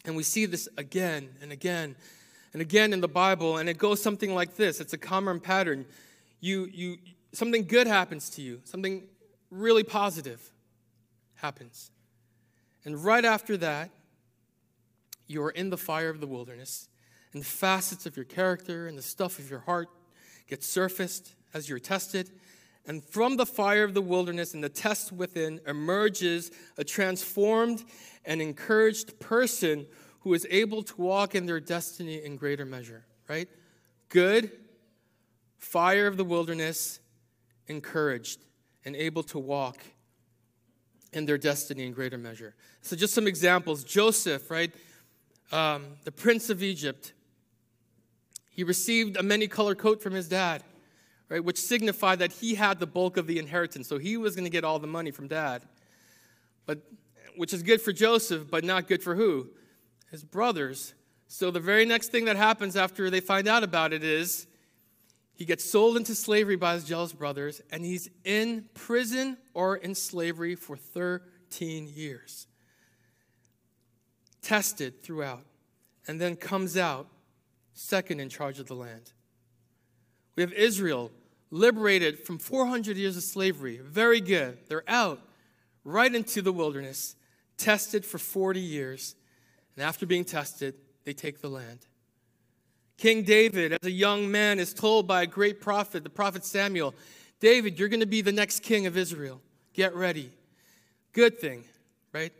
And 0.05 0.17
we 0.17 0.25
see 0.25 0.45
this 0.47 0.69
again 0.77 1.37
and 1.41 1.53
again 1.53 1.95
and 2.55 2.63
again 2.63 2.93
in 2.93 3.03
the 3.03 3.09
Bible, 3.09 3.59
and 3.59 3.69
it 3.69 3.77
goes 3.77 4.03
something 4.03 4.35
like 4.35 4.57
this. 4.57 4.81
It's 4.81 4.93
a 4.93 4.99
common 4.99 5.41
pattern. 5.41 5.85
You, 6.41 6.71
you, 6.73 6.97
something 7.33 7.67
good 7.67 7.87
happens 7.87 8.31
to 8.31 8.43
you, 8.43 8.61
something 8.65 9.03
really 9.51 9.83
positive 9.83 10.41
happens. 11.35 11.91
And 12.85 13.05
right 13.05 13.25
after 13.25 13.57
that, 13.59 13.91
you 15.27 15.43
are 15.43 15.51
in 15.51 15.71
the 15.71 15.77
fire 15.77 16.11
of 16.11 16.21
the 16.21 16.27
wilderness, 16.27 16.89
and 17.33 17.45
facets 17.45 18.07
of 18.07 18.17
your 18.17 18.25
character 18.25 18.87
and 18.87 18.97
the 18.97 19.03
stuff 19.03 19.39
of 19.39 19.51
your 19.51 19.61
heart 19.61 19.89
get 20.47 20.63
surfaced 20.63 21.35
as 21.53 21.69
you're 21.69 21.81
tested. 21.81 22.31
And 22.87 23.03
from 23.03 23.37
the 23.37 23.47
fire 23.47 23.83
of 23.83 23.95
the 23.95 24.03
wilderness 24.03 24.55
and 24.55 24.63
the 24.63 24.69
test 24.69 25.11
within 25.11 25.61
emerges 25.67 26.53
a 26.79 26.85
transformed 26.85 27.83
and 28.25 28.41
encouraged 28.41 29.19
person 29.19 29.87
who 30.25 30.33
is 30.33 30.47
able 30.51 30.83
to 30.83 31.01
walk 31.01 31.35
in 31.35 31.45
their 31.45 31.61
destiny 31.61 32.25
in 32.25 32.37
greater 32.37 32.65
measure, 32.65 33.05
right? 33.29 33.47
Good, 34.09 34.51
fire 35.59 36.07
of 36.07 36.17
the 36.17 36.25
wilderness, 36.25 36.99
encouraged, 37.67 38.41
and 38.87 38.97
able 38.97 39.23
to 39.25 39.39
walk 39.39 39.85
in 41.13 41.27
their 41.27 41.37
destiny 41.37 41.85
in 41.85 41.93
greater 41.93 42.17
measure. 42.17 42.55
So, 42.81 42.97
just 42.97 43.13
some 43.13 43.27
examples 43.27 43.85
Joseph, 43.85 44.51
right? 44.51 44.75
Um, 45.53 45.85
the 46.05 46.13
prince 46.13 46.49
of 46.49 46.63
Egypt, 46.63 47.13
he 48.51 48.65
received 48.65 49.19
a 49.19 49.23
many 49.23 49.47
colored 49.47 49.77
coat 49.77 50.03
from 50.03 50.15
his 50.15 50.27
dad, 50.27 50.63
right? 51.29 51.45
Which 51.45 51.61
signified 51.61 52.19
that 52.21 52.33
he 52.33 52.55
had 52.55 52.81
the 52.81 52.87
bulk 52.87 53.19
of 53.19 53.27
the 53.27 53.39
inheritance. 53.39 53.89
So, 53.89 53.99
he 53.99 54.17
was 54.17 54.35
going 54.35 54.45
to 54.45 54.51
get 54.51 54.65
all 54.65 54.79
the 54.79 54.87
money 54.87 55.11
from 55.11 55.29
dad. 55.29 55.65
But, 56.65 56.79
which 57.37 57.53
is 57.53 57.63
good 57.63 57.83
for 57.83 57.93
Joseph, 57.93 58.51
but 58.51 58.65
not 58.65 58.89
good 58.89 59.03
for 59.03 59.15
who? 59.15 59.51
His 60.15 60.23
brothers. 60.23 60.95
So 61.27 61.51
the 61.51 61.59
very 61.59 61.85
next 61.85 62.13
thing 62.13 62.27
that 62.27 62.37
happens 62.37 62.77
after 62.77 63.11
they 63.11 63.19
find 63.19 63.49
out 63.49 63.65
about 63.65 63.93
it 63.93 64.05
is 64.05 64.47
he 65.35 65.45
gets 65.45 65.69
sold 65.69 65.97
into 65.97 66.15
slavery 66.15 66.55
by 66.55 66.75
his 66.75 66.85
jealous 66.85 67.13
brothers, 67.13 67.61
and 67.73 67.85
he's 67.85 68.09
in 68.23 68.67
prison 68.75 69.37
or 69.55 69.77
in 69.77 69.97
slavery 69.97 70.55
for 70.55 70.77
13 70.77 71.91
years. 71.93 72.47
Tested 74.41 75.03
throughout, 75.03 75.45
and 76.07 76.21
then 76.21 76.37
comes 76.37 76.77
out 76.77 77.09
second 77.73 78.21
in 78.21 78.29
charge 78.29 78.61
of 78.61 78.69
the 78.69 78.75
land. 78.77 79.15
We 80.37 80.45
have 80.45 80.53
Israel 80.53 81.11
liberated 81.51 82.21
from 82.21 82.39
400 82.39 82.97
years 82.97 83.17
of 83.17 83.25
slavery. 83.25 83.81
Very 83.83 84.21
good. 84.21 84.59
They're 84.69 84.85
out 84.87 85.21
right 85.83 86.15
into 86.15 86.41
the 86.41 86.53
wilderness, 86.53 87.17
tested 87.57 88.07
for 88.07 88.19
40 88.19 88.61
years 88.61 89.17
and 89.77 89.85
after 89.85 90.07
being 90.07 90.25
tested, 90.25 90.75
they 91.05 91.13
take 91.13 91.41
the 91.41 91.49
land. 91.49 91.81
King 92.97 93.23
David, 93.25 93.73
as 93.73 93.85
a 93.85 93.91
young 93.91 94.31
man, 94.31 94.59
is 94.59 94.73
told 94.73 95.07
by 95.07 95.23
a 95.23 95.27
great 95.27 95.61
prophet, 95.61 96.05
the 96.05 96.11
prophet 96.11 96.45
Samuel, 96.45 96.95
David, 97.41 97.79
you're 97.79 97.89
going 97.89 98.01
to 98.01 98.07
be 98.07 98.21
the 98.21 98.33
next 98.33 98.61
king 98.61 98.87
of 98.87 98.97
Israel. 98.97 99.41
Get 99.73 99.95
ready. 99.95 100.31
Good 101.13 101.39
thing, 101.41 101.65
right? 102.13 102.33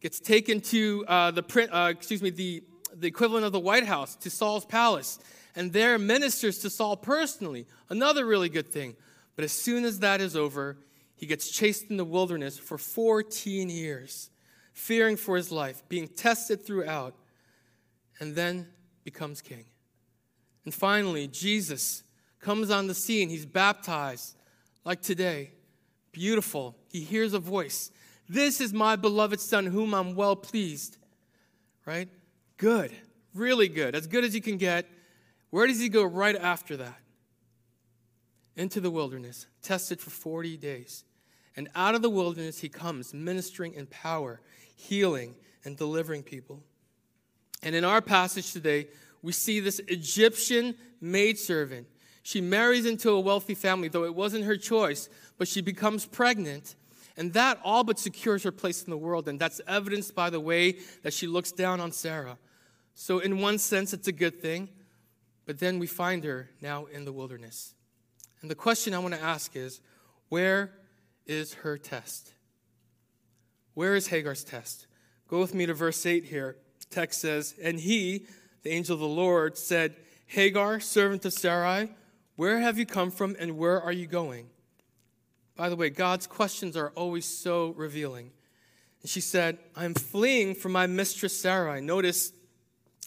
Gets 0.00 0.20
taken 0.20 0.60
to 0.62 1.04
uh, 1.06 1.30
the 1.30 1.68
uh, 1.72 1.88
excuse 1.88 2.20
me 2.20 2.30
the 2.30 2.62
the 2.96 3.06
equivalent 3.06 3.44
of 3.44 3.52
the 3.52 3.60
White 3.60 3.86
House 3.86 4.14
to 4.16 4.30
Saul's 4.30 4.64
palace, 4.64 5.18
and 5.56 5.72
there 5.72 5.98
ministers 5.98 6.58
to 6.60 6.70
Saul 6.70 6.96
personally. 6.96 7.66
Another 7.88 8.24
really 8.26 8.48
good 8.48 8.68
thing. 8.68 8.96
But 9.36 9.44
as 9.44 9.52
soon 9.52 9.84
as 9.84 10.00
that 10.00 10.20
is 10.20 10.36
over, 10.36 10.76
he 11.16 11.26
gets 11.26 11.50
chased 11.50 11.90
in 11.90 11.96
the 11.96 12.04
wilderness 12.04 12.58
for 12.58 12.78
14 12.78 13.68
years 13.68 14.30
fearing 14.74 15.16
for 15.16 15.36
his 15.36 15.50
life, 15.50 15.82
being 15.88 16.08
tested 16.08 16.66
throughout, 16.66 17.14
and 18.20 18.34
then 18.34 18.68
becomes 19.04 19.40
king. 19.40 19.64
And 20.64 20.74
finally, 20.74 21.28
Jesus 21.28 22.02
comes 22.40 22.70
on 22.70 22.86
the 22.88 22.94
scene. 22.94 23.28
He's 23.28 23.46
baptized 23.46 24.36
like 24.84 25.00
today. 25.00 25.52
Beautiful. 26.12 26.76
He 26.90 27.00
hears 27.00 27.32
a 27.32 27.38
voice. 27.38 27.90
This 28.28 28.60
is 28.60 28.72
my 28.72 28.96
beloved 28.96 29.40
Son, 29.40 29.66
whom 29.66 29.94
I'm 29.94 30.14
well 30.14 30.36
pleased. 30.36 30.96
Right? 31.86 32.08
Good. 32.56 32.92
Really 33.34 33.68
good. 33.68 33.94
As 33.94 34.06
good 34.06 34.24
as 34.24 34.34
you 34.34 34.40
can 34.40 34.56
get. 34.56 34.86
Where 35.50 35.66
does 35.66 35.80
he 35.80 35.88
go 35.88 36.04
right 36.04 36.36
after 36.36 36.76
that? 36.78 36.98
Into 38.56 38.80
the 38.80 38.90
wilderness, 38.90 39.46
tested 39.62 40.00
for 40.00 40.10
40 40.10 40.56
days. 40.56 41.04
And 41.56 41.68
out 41.74 41.94
of 41.94 42.02
the 42.02 42.10
wilderness, 42.10 42.60
he 42.60 42.68
comes 42.68 43.14
ministering 43.14 43.74
in 43.74 43.86
power 43.86 44.40
healing, 44.74 45.34
and 45.64 45.76
delivering 45.76 46.22
people. 46.22 46.62
And 47.62 47.74
in 47.74 47.84
our 47.84 48.02
passage 48.02 48.52
today, 48.52 48.88
we 49.22 49.32
see 49.32 49.60
this 49.60 49.80
Egyptian 49.88 50.74
maidservant. 51.00 51.86
She 52.22 52.40
marries 52.40 52.86
into 52.86 53.10
a 53.10 53.20
wealthy 53.20 53.54
family, 53.54 53.88
though 53.88 54.04
it 54.04 54.14
wasn't 54.14 54.44
her 54.44 54.56
choice, 54.56 55.08
but 55.38 55.48
she 55.48 55.60
becomes 55.60 56.06
pregnant. 56.06 56.74
And 57.16 57.32
that 57.34 57.58
all 57.62 57.84
but 57.84 57.98
secures 57.98 58.42
her 58.42 58.52
place 58.52 58.82
in 58.82 58.90
the 58.90 58.96
world. 58.96 59.28
And 59.28 59.38
that's 59.38 59.60
evidenced 59.66 60.14
by 60.14 60.30
the 60.30 60.40
way 60.40 60.78
that 61.02 61.12
she 61.12 61.26
looks 61.26 61.52
down 61.52 61.80
on 61.80 61.92
Sarah. 61.92 62.38
So, 62.94 63.18
in 63.18 63.40
one 63.40 63.58
sense, 63.58 63.92
it's 63.92 64.08
a 64.08 64.12
good 64.12 64.40
thing. 64.40 64.68
But 65.46 65.58
then 65.58 65.78
we 65.78 65.86
find 65.86 66.24
her 66.24 66.50
now 66.60 66.86
in 66.86 67.04
the 67.04 67.12
wilderness. 67.12 67.74
And 68.40 68.50
the 68.50 68.54
question 68.54 68.94
I 68.94 68.98
want 68.98 69.14
to 69.14 69.22
ask 69.22 69.54
is 69.56 69.80
where 70.28 70.72
is 71.26 71.54
her 71.54 71.78
test? 71.78 72.34
Where 73.74 73.94
is 73.94 74.08
Hagar's 74.08 74.44
test? 74.44 74.86
Go 75.28 75.40
with 75.40 75.54
me 75.54 75.66
to 75.66 75.74
verse 75.74 76.06
8 76.06 76.24
here. 76.24 76.56
The 76.80 76.94
text 76.94 77.20
says, 77.20 77.54
And 77.62 77.80
he, 77.80 78.26
the 78.62 78.70
angel 78.70 78.94
of 78.94 79.00
the 79.00 79.06
Lord, 79.06 79.58
said, 79.58 79.96
Hagar, 80.26 80.80
servant 80.80 81.24
of 81.24 81.32
Sarai, 81.32 81.90
where 82.36 82.60
have 82.60 82.78
you 82.78 82.86
come 82.86 83.10
from 83.10 83.36
and 83.38 83.58
where 83.58 83.80
are 83.80 83.92
you 83.92 84.06
going? 84.06 84.48
By 85.56 85.68
the 85.68 85.76
way, 85.76 85.90
God's 85.90 86.26
questions 86.26 86.76
are 86.76 86.90
always 86.96 87.24
so 87.24 87.70
revealing. 87.76 88.32
And 89.02 89.10
she 89.10 89.20
said, 89.20 89.58
I'm 89.76 89.94
fleeing 89.94 90.54
from 90.54 90.72
my 90.72 90.86
mistress 90.86 91.38
Sarai. 91.38 91.80
Notice 91.80 92.32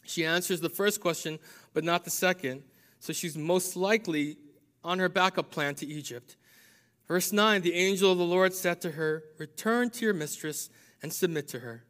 she 0.06 0.26
answers 0.26 0.62
the 0.62 0.70
first 0.70 1.02
question, 1.02 1.40
but 1.74 1.84
not 1.84 2.06
the 2.06 2.10
second. 2.10 2.64
So 3.00 3.12
she's 3.14 3.38
most 3.38 3.76
likely 3.76 4.38
on 4.84 5.00
her 5.00 5.10
backup 5.10 5.52
plan 5.52 5.76
to 5.76 5.86
Egypt. 5.86 6.38
Verse 7.08 7.32
9 7.32 7.62
The 7.62 7.74
angel 7.74 8.12
of 8.12 8.18
the 8.18 8.24
Lord 8.24 8.54
said 8.54 8.82
to 8.82 8.92
her, 8.92 9.24
Return 9.38 9.90
to 9.92 10.06
your 10.06 10.14
mistress 10.14 10.70
and 11.02 11.14
submit 11.14 11.48
to 11.50 11.60
her. 11.60 11.84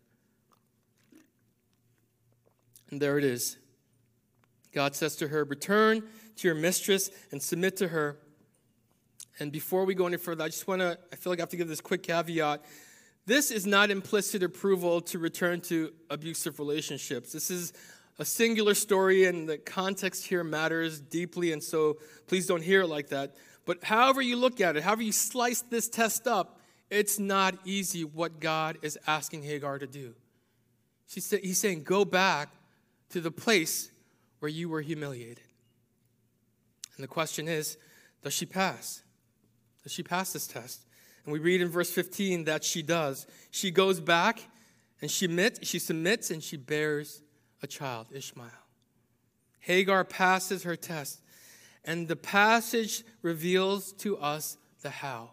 And 2.90 3.02
there 3.02 3.18
it 3.18 3.24
is. 3.24 3.58
God 4.74 4.96
says 4.96 5.16
to 5.18 5.28
her, 5.30 5.44
Return 5.44 6.04
to 6.38 6.48
your 6.48 6.56
mistress 6.56 7.10
and 7.32 7.42
submit 7.42 7.78
to 7.78 7.90
her. 7.90 8.18
And 9.40 9.52
before 9.52 9.86
we 9.86 9.94
go 9.94 10.08
any 10.08 10.18
further, 10.18 10.44
I 10.44 10.48
just 10.48 10.68
want 10.68 10.82
to, 10.82 10.98
I 11.12 11.16
feel 11.16 11.32
like 11.32 11.40
I 11.40 11.44
have 11.44 11.50
to 11.50 11.58
give 11.58 11.68
this 11.68 11.82
quick 11.82 12.04
caveat. 12.04 12.64
This 13.26 13.52
is 13.52 13.66
not 13.66 13.92
implicit 13.92 14.42
approval 14.42 15.02
to 15.02 15.20
return 15.20 15.62
to 15.62 15.94
abusive 16.10 16.60
relationships. 16.60 17.34
This 17.34 17.52
is 17.52 17.74
a 18.20 18.26
singular 18.26 18.74
story, 18.74 19.26
and 19.26 19.48
the 19.48 19.58
context 19.58 20.26
here 20.26 20.44
matters 20.44 21.00
deeply, 21.00 21.52
and 21.52 21.62
so 21.62 21.98
please 22.26 22.48
don't 22.48 22.64
hear 22.64 22.82
it 22.82 22.88
like 22.88 23.10
that. 23.10 23.36
But 23.68 23.84
however 23.84 24.22
you 24.22 24.38
look 24.38 24.62
at 24.62 24.78
it, 24.78 24.84
however 24.84 25.04
you 25.04 25.12
slice 25.12 25.62
this 25.62 25.90
test 25.90 26.26
up, 26.26 26.60
it's 26.90 27.20
not 27.20 27.56
easy 27.66 28.06
what 28.06 28.40
God 28.40 28.78
is 28.82 28.98
asking 29.06 29.44
Hagar 29.44 29.78
to 29.78 29.86
do. 29.86 30.16
he's 31.08 31.58
saying, 31.60 31.84
Go 31.84 32.06
back 32.06 32.50
to 33.10 33.22
the 33.22 33.30
place 33.30 33.92
where 34.40 34.50
you 34.50 34.70
were 34.70 34.82
humiliated. 34.82 35.44
And 36.96 37.04
the 37.04 37.08
question 37.08 37.48
is, 37.48 37.78
does 38.24 38.34
she 38.34 38.46
pass? 38.46 39.04
Does 39.84 39.92
she 39.92 40.02
pass 40.02 40.34
this 40.34 40.48
test? 40.48 40.86
And 41.26 41.34
we 41.34 41.40
read 41.40 41.62
in 41.62 41.68
verse 41.68 41.92
15 41.92 42.46
that 42.46 42.64
she 42.64 42.82
does. 42.82 43.28
She 43.52 43.70
goes 43.70 44.00
back 44.00 44.40
and 45.02 45.12
she 45.12 45.26
submits, 45.26 45.68
she 45.68 45.80
submits 45.80 46.32
and 46.32 46.42
she 46.42 46.58
bears 46.58 47.22
a 47.62 47.68
child, 47.68 48.08
Ishmael. 48.14 48.48
Hagar 49.60 50.06
passes 50.06 50.64
her 50.64 50.76
test. 50.76 51.22
And 51.88 52.10
the 52.10 52.18
passage 52.18 53.06
reveals 53.22 53.94
to 53.94 54.18
us 54.18 54.58
the 54.82 54.90
how. 54.90 55.32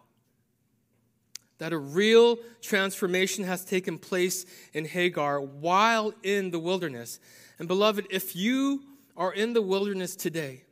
That 1.57 1.73
a 1.73 1.77
real 1.77 2.37
transformation 2.61 3.43
has 3.43 3.65
taken 3.65 3.99
place 3.99 4.45
in 4.73 4.85
Hagar 4.85 5.41
while 5.41 6.13
in 6.23 6.51
the 6.51 6.59
wilderness. 6.59 7.19
And 7.59 7.67
beloved, 7.67 8.07
if 8.09 8.35
you 8.37 8.83
are 9.17 9.33
in 9.33 9.51
the 9.51 9.61
wilderness 9.61 10.15
today, 10.15 10.63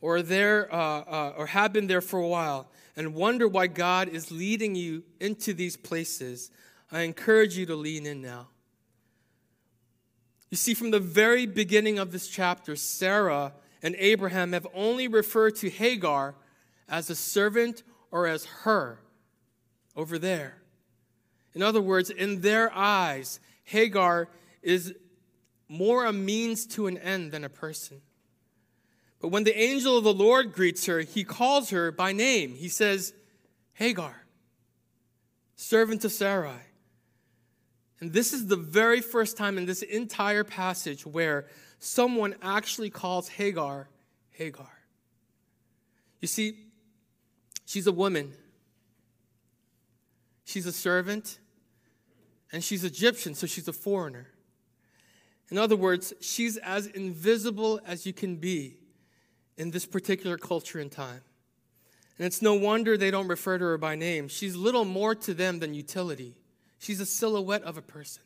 or 0.00 0.22
there 0.22 0.72
uh, 0.72 1.00
uh, 1.00 1.34
or 1.36 1.46
have 1.46 1.72
been 1.72 1.88
there 1.88 2.00
for 2.00 2.20
a 2.20 2.28
while 2.28 2.70
and 2.96 3.14
wonder 3.14 3.48
why 3.48 3.66
God 3.66 4.08
is 4.08 4.30
leading 4.30 4.76
you 4.76 5.02
into 5.20 5.52
these 5.52 5.76
places, 5.76 6.52
I 6.92 7.00
encourage 7.00 7.56
you 7.56 7.66
to 7.66 7.74
lean 7.74 8.06
in 8.06 8.22
now. 8.22 8.48
You 10.50 10.56
see, 10.56 10.74
from 10.74 10.92
the 10.92 11.00
very 11.00 11.46
beginning 11.46 11.98
of 11.98 12.12
this 12.12 12.28
chapter, 12.28 12.74
Sarah 12.76 13.52
and 13.82 13.94
Abraham 13.98 14.52
have 14.52 14.66
only 14.74 15.08
referred 15.08 15.56
to 15.56 15.70
Hagar 15.70 16.34
as 16.88 17.10
a 17.10 17.14
servant 17.14 17.82
or 18.10 18.26
as 18.26 18.44
her 18.62 19.00
over 19.94 20.18
there. 20.18 20.62
In 21.54 21.62
other 21.62 21.80
words, 21.80 22.10
in 22.10 22.40
their 22.40 22.72
eyes, 22.74 23.40
Hagar 23.64 24.28
is 24.62 24.94
more 25.68 26.06
a 26.06 26.12
means 26.12 26.66
to 26.66 26.86
an 26.86 26.96
end 26.98 27.32
than 27.32 27.44
a 27.44 27.48
person. 27.48 28.00
But 29.20 29.28
when 29.28 29.44
the 29.44 29.58
angel 29.58 29.98
of 29.98 30.04
the 30.04 30.14
Lord 30.14 30.52
greets 30.52 30.86
her, 30.86 31.00
he 31.00 31.24
calls 31.24 31.70
her 31.70 31.90
by 31.90 32.12
name. 32.12 32.54
He 32.54 32.68
says, 32.68 33.12
Hagar, 33.74 34.24
servant 35.56 36.04
of 36.04 36.12
Sarai. 36.12 36.60
And 38.00 38.12
this 38.12 38.32
is 38.32 38.46
the 38.46 38.56
very 38.56 39.00
first 39.00 39.36
time 39.36 39.58
in 39.58 39.66
this 39.66 39.82
entire 39.82 40.44
passage 40.44 41.04
where 41.04 41.46
someone 41.78 42.34
actually 42.42 42.90
calls 42.90 43.28
Hagar 43.28 43.88
Hagar. 44.30 44.70
You 46.20 46.28
see, 46.28 46.58
she's 47.66 47.86
a 47.86 47.92
woman, 47.92 48.32
she's 50.44 50.66
a 50.66 50.72
servant, 50.72 51.38
and 52.52 52.62
she's 52.64 52.84
Egyptian, 52.84 53.34
so 53.34 53.46
she's 53.46 53.68
a 53.68 53.72
foreigner. 53.72 54.28
In 55.50 55.58
other 55.58 55.76
words, 55.76 56.12
she's 56.20 56.56
as 56.58 56.86
invisible 56.86 57.80
as 57.86 58.04
you 58.04 58.12
can 58.12 58.36
be 58.36 58.76
in 59.56 59.70
this 59.70 59.86
particular 59.86 60.36
culture 60.36 60.78
and 60.78 60.90
time. 60.90 61.22
And 62.18 62.26
it's 62.26 62.42
no 62.42 62.54
wonder 62.54 62.96
they 62.96 63.10
don't 63.10 63.28
refer 63.28 63.58
to 63.58 63.64
her 63.64 63.78
by 63.78 63.94
name. 63.94 64.28
She's 64.28 64.56
little 64.56 64.84
more 64.84 65.14
to 65.14 65.34
them 65.34 65.60
than 65.60 65.72
utility. 65.72 66.36
She's 66.78 67.00
a 67.00 67.06
silhouette 67.06 67.62
of 67.62 67.76
a 67.76 67.82
person. 67.82 68.22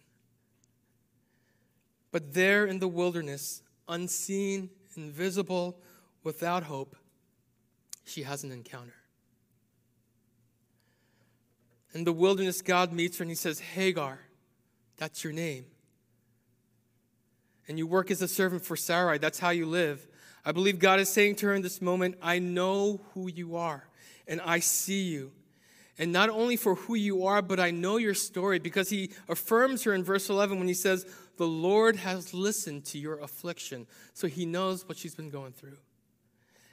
But 2.12 2.34
there 2.34 2.66
in 2.66 2.78
the 2.78 2.86
wilderness, 2.86 3.62
unseen, 3.88 4.70
invisible, 4.96 5.78
without 6.22 6.64
hope, 6.64 6.94
she 8.04 8.22
has 8.22 8.44
an 8.44 8.52
encounter. 8.52 8.94
In 11.94 12.04
the 12.04 12.12
wilderness, 12.12 12.62
God 12.62 12.92
meets 12.92 13.18
her 13.18 13.22
and 13.22 13.30
he 13.30 13.34
says, 13.34 13.58
Hagar, 13.58 14.20
that's 14.98 15.24
your 15.24 15.32
name. 15.32 15.66
And 17.66 17.78
you 17.78 17.86
work 17.86 18.10
as 18.10 18.22
a 18.22 18.28
servant 18.28 18.64
for 18.64 18.76
Sarai, 18.76 19.18
that's 19.18 19.38
how 19.38 19.50
you 19.50 19.66
live. 19.66 20.06
I 20.44 20.52
believe 20.52 20.78
God 20.78 21.00
is 21.00 21.08
saying 21.08 21.36
to 21.36 21.46
her 21.46 21.54
in 21.54 21.62
this 21.62 21.80
moment, 21.80 22.16
I 22.20 22.38
know 22.38 23.00
who 23.14 23.28
you 23.28 23.56
are 23.56 23.88
and 24.26 24.40
I 24.40 24.58
see 24.58 25.02
you. 25.02 25.32
And 25.98 26.10
not 26.10 26.30
only 26.30 26.56
for 26.56 26.74
who 26.74 26.94
you 26.94 27.26
are, 27.26 27.42
but 27.42 27.60
I 27.60 27.70
know 27.70 27.98
your 27.98 28.14
story 28.14 28.58
because 28.58 28.88
he 28.90 29.10
affirms 29.28 29.84
her 29.84 29.94
in 29.94 30.02
verse 30.02 30.30
11 30.30 30.58
when 30.58 30.66
he 30.66 30.74
says, 30.74 31.06
The 31.38 31.46
Lord 31.46 31.96
has 31.96 32.34
listened 32.34 32.84
to 32.86 32.98
your 32.98 33.18
affliction. 33.18 33.86
So 34.14 34.26
he 34.26 34.46
knows 34.46 34.88
what 34.88 34.98
she's 34.98 35.14
been 35.14 35.30
going 35.30 35.52
through. 35.52 35.78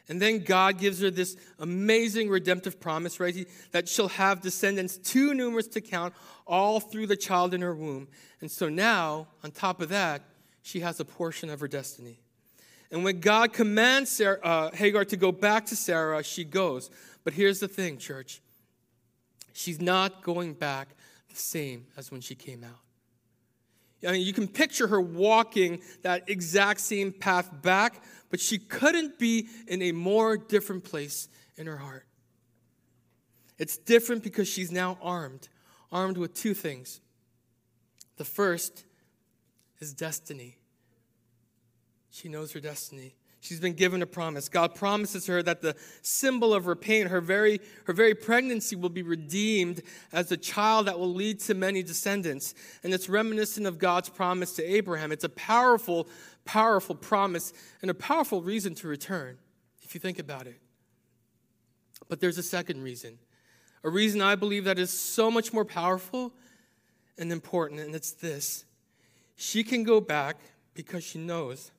And 0.10 0.20
then 0.20 0.40
God 0.40 0.80
gives 0.80 1.02
her 1.02 1.12
this 1.12 1.38
amazing 1.60 2.30
redemptive 2.30 2.80
promise, 2.80 3.20
right? 3.20 3.48
That 3.72 3.88
she'll 3.88 4.08
have 4.10 4.42
descendants 4.42 4.98
too 4.98 5.36
numerous 5.36 5.68
to 5.68 5.82
count 5.82 6.16
all 6.48 6.80
through 6.80 7.08
the 7.08 7.16
child 7.16 7.54
in 7.54 7.62
her 7.62 7.76
womb. 7.76 8.08
And 8.42 8.50
so 8.50 8.70
now, 8.70 9.28
on 9.44 9.52
top 9.52 9.82
of 9.82 9.90
that, 9.90 10.24
she 10.64 10.80
has 10.80 11.00
a 11.00 11.06
portion 11.06 11.52
of 11.52 11.60
her 11.60 11.68
destiny. 11.68 12.20
And 12.92 13.04
when 13.04 13.20
God 13.20 13.54
commands 13.54 14.10
Sarah, 14.10 14.40
uh, 14.42 14.72
Hagar 14.72 15.06
to 15.06 15.18
go 15.18 15.32
back 15.32 15.68
to 15.68 15.76
Sarah, 15.76 16.24
she 16.24 16.44
goes. 16.44 16.90
But 17.24 17.34
here's 17.34 17.60
the 17.60 17.68
thing, 17.68 17.98
church 17.98 18.42
she's 19.54 19.82
not 19.82 20.24
going 20.24 20.54
back 20.54 20.90
the 21.30 21.36
same 21.36 21.86
as 21.98 22.12
when 22.12 22.22
she 22.22 22.34
came 22.34 22.64
out. 22.64 22.80
I 24.08 24.14
mean, 24.14 24.22
you 24.22 24.34
can 24.34 24.48
picture 24.48 24.88
her 24.88 25.02
walking 25.02 25.82
that 26.04 26.30
exact 26.30 26.80
same 26.80 27.12
path 27.12 27.50
back, 27.62 28.04
but 28.30 28.40
she 28.40 28.58
couldn't 28.58 29.20
be 29.20 29.48
in 29.68 29.82
a 29.82 29.92
more 29.92 30.38
different 30.38 30.84
place 30.84 31.28
in 31.58 31.68
her 31.68 31.78
heart. 31.78 32.06
It's 33.58 33.78
different 33.78 34.24
because 34.24 34.48
she's 34.48 34.72
now 34.72 34.98
armed, 35.02 35.50
armed 35.92 36.18
with 36.18 36.34
two 36.34 36.54
things. 36.54 37.02
The 38.16 38.24
first 38.26 38.86
is 39.80 39.94
destiny. 39.94 40.58
She 42.10 42.30
knows 42.30 42.54
her 42.54 42.62
destiny. 42.62 43.16
She's 43.42 43.60
been 43.60 43.74
given 43.74 44.02
a 44.02 44.06
promise. 44.06 44.50
God 44.50 44.76
promises 44.76 45.26
her 45.28 45.42
that 45.44 45.62
the 45.62 45.76
symbol 46.02 46.54
of 46.54 46.66
her 46.66 46.76
pain, 46.76 47.08
her 47.08 47.22
very, 47.22 47.62
her 47.86 47.94
very 47.94 48.14
pregnancy, 48.14 48.76
will 48.76 48.90
be 48.90 49.02
redeemed 49.02 49.82
as 50.12 50.32
a 50.32 50.38
child 50.38 50.88
that 50.88 51.00
will 51.00 51.14
lead 51.14 51.40
to 51.42 51.54
many 51.54 51.82
descendants. 51.82 52.54
And 52.84 52.94
it's 52.94 53.08
reminiscent 53.08 53.66
of 53.66 53.80
God's 53.80 54.10
promise 54.10 54.54
to 54.54 54.64
Abraham. 54.64 55.14
It's 55.14 55.24
a 55.24 55.30
powerful, 55.30 56.10
powerful 56.44 56.96
promise 56.96 57.54
and 57.82 57.90
a 57.90 57.94
powerful 57.94 58.42
reason 58.42 58.76
to 58.76 58.88
return, 58.90 59.38
if 59.84 59.96
you 59.96 60.02
think 60.02 60.20
about 60.20 60.46
it. 60.46 60.60
But 62.10 62.20
there's 62.20 62.38
a 62.38 62.44
second 62.44 62.84
reason, 62.84 63.20
a 63.84 63.90
reason 63.90 64.22
I 64.22 64.36
believe 64.36 64.66
that 64.66 64.80
is 64.80 64.90
so 64.90 65.32
much 65.32 65.54
more 65.54 65.66
powerful 65.66 66.34
and 67.18 67.32
important, 67.32 67.80
and 67.80 67.96
it's 67.96 68.12
this 68.12 68.66
she 69.36 69.64
can 69.64 69.84
go 69.86 70.02
back 70.02 70.36
because 70.74 71.02
she 71.02 71.18
knows 71.18 71.72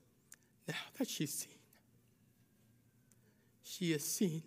now 0.70 0.76
that 0.98 1.08
she's 1.08 1.34
seen, 1.34 1.58
she 3.62 3.92
has 3.92 4.04
seen 4.04 4.42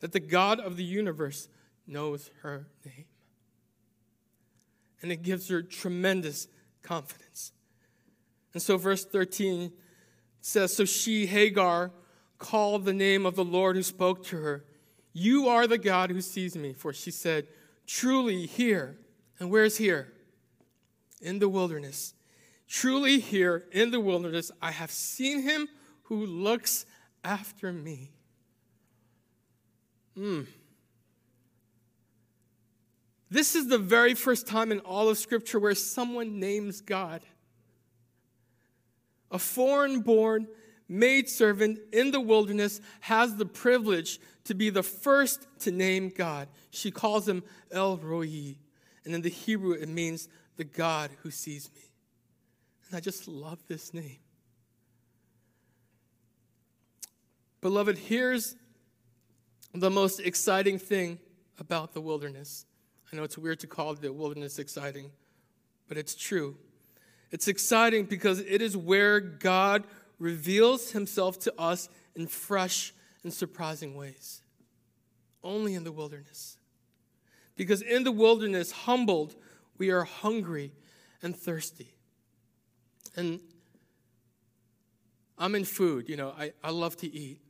that 0.00 0.12
the 0.12 0.20
God 0.20 0.60
of 0.60 0.76
the 0.76 0.84
universe 0.84 1.48
knows 1.86 2.30
her 2.42 2.66
name. 2.84 3.04
And 5.02 5.12
it 5.12 5.22
gives 5.22 5.48
her 5.48 5.62
tremendous 5.62 6.48
confidence. 6.82 7.52
And 8.52 8.62
so, 8.62 8.76
verse 8.76 9.04
13 9.04 9.72
says 10.40 10.74
So 10.74 10.84
she, 10.84 11.26
Hagar, 11.26 11.92
called 12.38 12.84
the 12.84 12.92
name 12.92 13.26
of 13.26 13.36
the 13.36 13.44
Lord 13.44 13.76
who 13.76 13.82
spoke 13.82 14.24
to 14.26 14.36
her. 14.38 14.64
You 15.12 15.48
are 15.48 15.66
the 15.66 15.78
God 15.78 16.10
who 16.10 16.20
sees 16.20 16.56
me. 16.56 16.72
For 16.72 16.92
she 16.92 17.10
said, 17.10 17.46
Truly 17.86 18.46
here. 18.46 18.98
And 19.38 19.50
where's 19.50 19.76
here? 19.76 20.12
In 21.20 21.38
the 21.38 21.48
wilderness. 21.48 22.14
Truly, 22.70 23.18
here 23.18 23.64
in 23.72 23.90
the 23.90 23.98
wilderness, 23.98 24.52
I 24.62 24.70
have 24.70 24.92
seen 24.92 25.42
him 25.42 25.68
who 26.04 26.24
looks 26.24 26.86
after 27.24 27.72
me. 27.72 28.12
Hmm. 30.14 30.42
This 33.28 33.56
is 33.56 33.66
the 33.66 33.76
very 33.76 34.14
first 34.14 34.46
time 34.46 34.70
in 34.70 34.78
all 34.80 35.08
of 35.08 35.18
Scripture 35.18 35.58
where 35.58 35.74
someone 35.74 36.38
names 36.38 36.80
God. 36.80 37.22
A 39.32 39.38
foreign 39.40 40.00
born 40.02 40.46
maidservant 40.88 41.80
in 41.92 42.12
the 42.12 42.20
wilderness 42.20 42.80
has 43.00 43.34
the 43.34 43.46
privilege 43.46 44.20
to 44.44 44.54
be 44.54 44.70
the 44.70 44.84
first 44.84 45.48
to 45.60 45.72
name 45.72 46.08
God. 46.08 46.46
She 46.70 46.92
calls 46.92 47.28
him 47.28 47.42
El 47.72 47.96
Roi. 47.96 48.54
And 49.04 49.12
in 49.12 49.22
the 49.22 49.28
Hebrew, 49.28 49.72
it 49.72 49.88
means 49.88 50.28
the 50.56 50.64
God 50.64 51.10
who 51.22 51.32
sees 51.32 51.68
me. 51.74 51.89
And 52.90 52.96
I 52.96 53.00
just 53.00 53.28
love 53.28 53.60
this 53.68 53.94
name. 53.94 54.18
Beloved, 57.60 57.96
here's 57.96 58.56
the 59.72 59.90
most 59.90 60.18
exciting 60.18 60.76
thing 60.76 61.20
about 61.60 61.94
the 61.94 62.00
wilderness. 62.00 62.66
I 63.12 63.16
know 63.16 63.22
it's 63.22 63.38
weird 63.38 63.60
to 63.60 63.68
call 63.68 63.94
the 63.94 64.12
wilderness 64.12 64.58
exciting, 64.58 65.12
but 65.86 65.96
it's 65.96 66.16
true. 66.16 66.56
It's 67.30 67.46
exciting 67.46 68.06
because 68.06 68.40
it 68.40 68.60
is 68.60 68.76
where 68.76 69.20
God 69.20 69.84
reveals 70.18 70.90
himself 70.90 71.38
to 71.40 71.54
us 71.60 71.88
in 72.16 72.26
fresh 72.26 72.92
and 73.22 73.32
surprising 73.32 73.94
ways. 73.94 74.42
Only 75.44 75.74
in 75.74 75.84
the 75.84 75.92
wilderness. 75.92 76.58
Because 77.54 77.82
in 77.82 78.02
the 78.02 78.10
wilderness, 78.10 78.72
humbled, 78.72 79.36
we 79.78 79.90
are 79.90 80.02
hungry 80.02 80.72
and 81.22 81.36
thirsty. 81.36 81.94
And 83.16 83.40
I'm 85.38 85.54
in 85.54 85.64
food, 85.64 86.08
you 86.08 86.16
know, 86.16 86.34
I, 86.38 86.52
I 86.62 86.70
love 86.70 86.96
to 86.98 87.12
eat. 87.12 87.40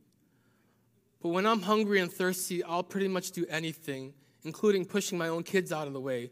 But 1.21 1.29
when 1.29 1.45
I'm 1.45 1.61
hungry 1.61 1.99
and 1.99 2.11
thirsty, 2.11 2.63
I'll 2.63 2.83
pretty 2.83 3.07
much 3.07 3.31
do 3.31 3.45
anything, 3.49 4.13
including 4.43 4.85
pushing 4.85 5.17
my 5.17 5.27
own 5.27 5.43
kids 5.43 5.71
out 5.71 5.87
of 5.87 5.93
the 5.93 5.99
way 5.99 6.31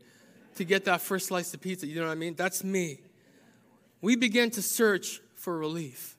to 0.56 0.64
get 0.64 0.86
that 0.86 1.02
first 1.02 1.28
slice 1.28 1.54
of 1.54 1.62
pizza. 1.62 1.86
You 1.86 2.00
know 2.00 2.08
what 2.08 2.12
I 2.12 2.16
mean? 2.16 2.34
That's 2.36 2.64
me. 2.64 3.02
We 4.02 4.16
begin 4.16 4.50
to 4.52 4.62
search 4.62 5.22
for 5.36 5.58
relief, 5.58 6.18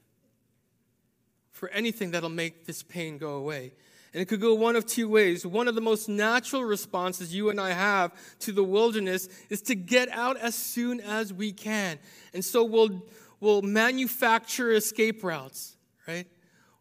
for 1.50 1.68
anything 1.70 2.12
that'll 2.12 2.28
make 2.28 2.66
this 2.66 2.82
pain 2.82 3.18
go 3.18 3.34
away. 3.34 3.72
And 4.12 4.20
it 4.20 4.26
could 4.26 4.40
go 4.40 4.54
one 4.54 4.76
of 4.76 4.86
two 4.86 5.08
ways. 5.08 5.46
One 5.46 5.68
of 5.68 5.74
the 5.74 5.80
most 5.80 6.08
natural 6.08 6.64
responses 6.64 7.34
you 7.34 7.50
and 7.50 7.60
I 7.60 7.72
have 7.72 8.12
to 8.40 8.52
the 8.52 8.64
wilderness 8.64 9.28
is 9.48 9.62
to 9.62 9.74
get 9.74 10.08
out 10.08 10.36
as 10.36 10.54
soon 10.54 11.00
as 11.00 11.32
we 11.32 11.52
can. 11.52 11.98
And 12.34 12.44
so 12.44 12.64
we'll, 12.64 13.02
we'll 13.38 13.62
manufacture 13.62 14.72
escape 14.72 15.22
routes, 15.22 15.76
right? 16.08 16.26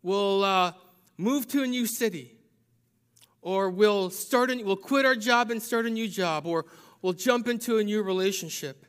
We'll, 0.01 0.43
uh, 0.43 0.73
move 1.19 1.45
to 1.49 1.61
a 1.63 1.67
new 1.67 1.85
city, 1.85 2.33
or 3.41 3.69
we'll 3.69 4.09
start 4.09 4.49
a, 4.49 4.63
we'll 4.63 4.77
quit 4.77 5.05
our 5.05 5.17
job 5.17 5.51
and 5.51 5.61
start 5.61 5.85
a 5.85 5.89
new 5.89 6.07
job, 6.07 6.47
or 6.47 6.65
we'll 7.01 7.11
jump 7.11 7.49
into 7.49 7.77
a 7.77 7.83
new 7.83 8.01
relationship. 8.01 8.85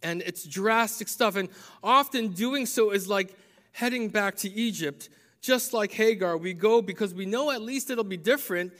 And 0.00 0.22
it's 0.22 0.46
drastic 0.46 1.08
stuff. 1.08 1.34
And 1.34 1.48
often 1.82 2.28
doing 2.28 2.66
so 2.66 2.92
is 2.92 3.08
like 3.08 3.34
heading 3.72 4.08
back 4.10 4.36
to 4.36 4.48
Egypt. 4.48 5.08
Just 5.40 5.72
like 5.72 5.92
Hagar, 5.92 6.36
we 6.36 6.52
go 6.52 6.82
because 6.82 7.14
we 7.14 7.26
know 7.26 7.50
at 7.50 7.62
least 7.62 7.90
it'll 7.90 8.04
be 8.04 8.16
different 8.16 8.72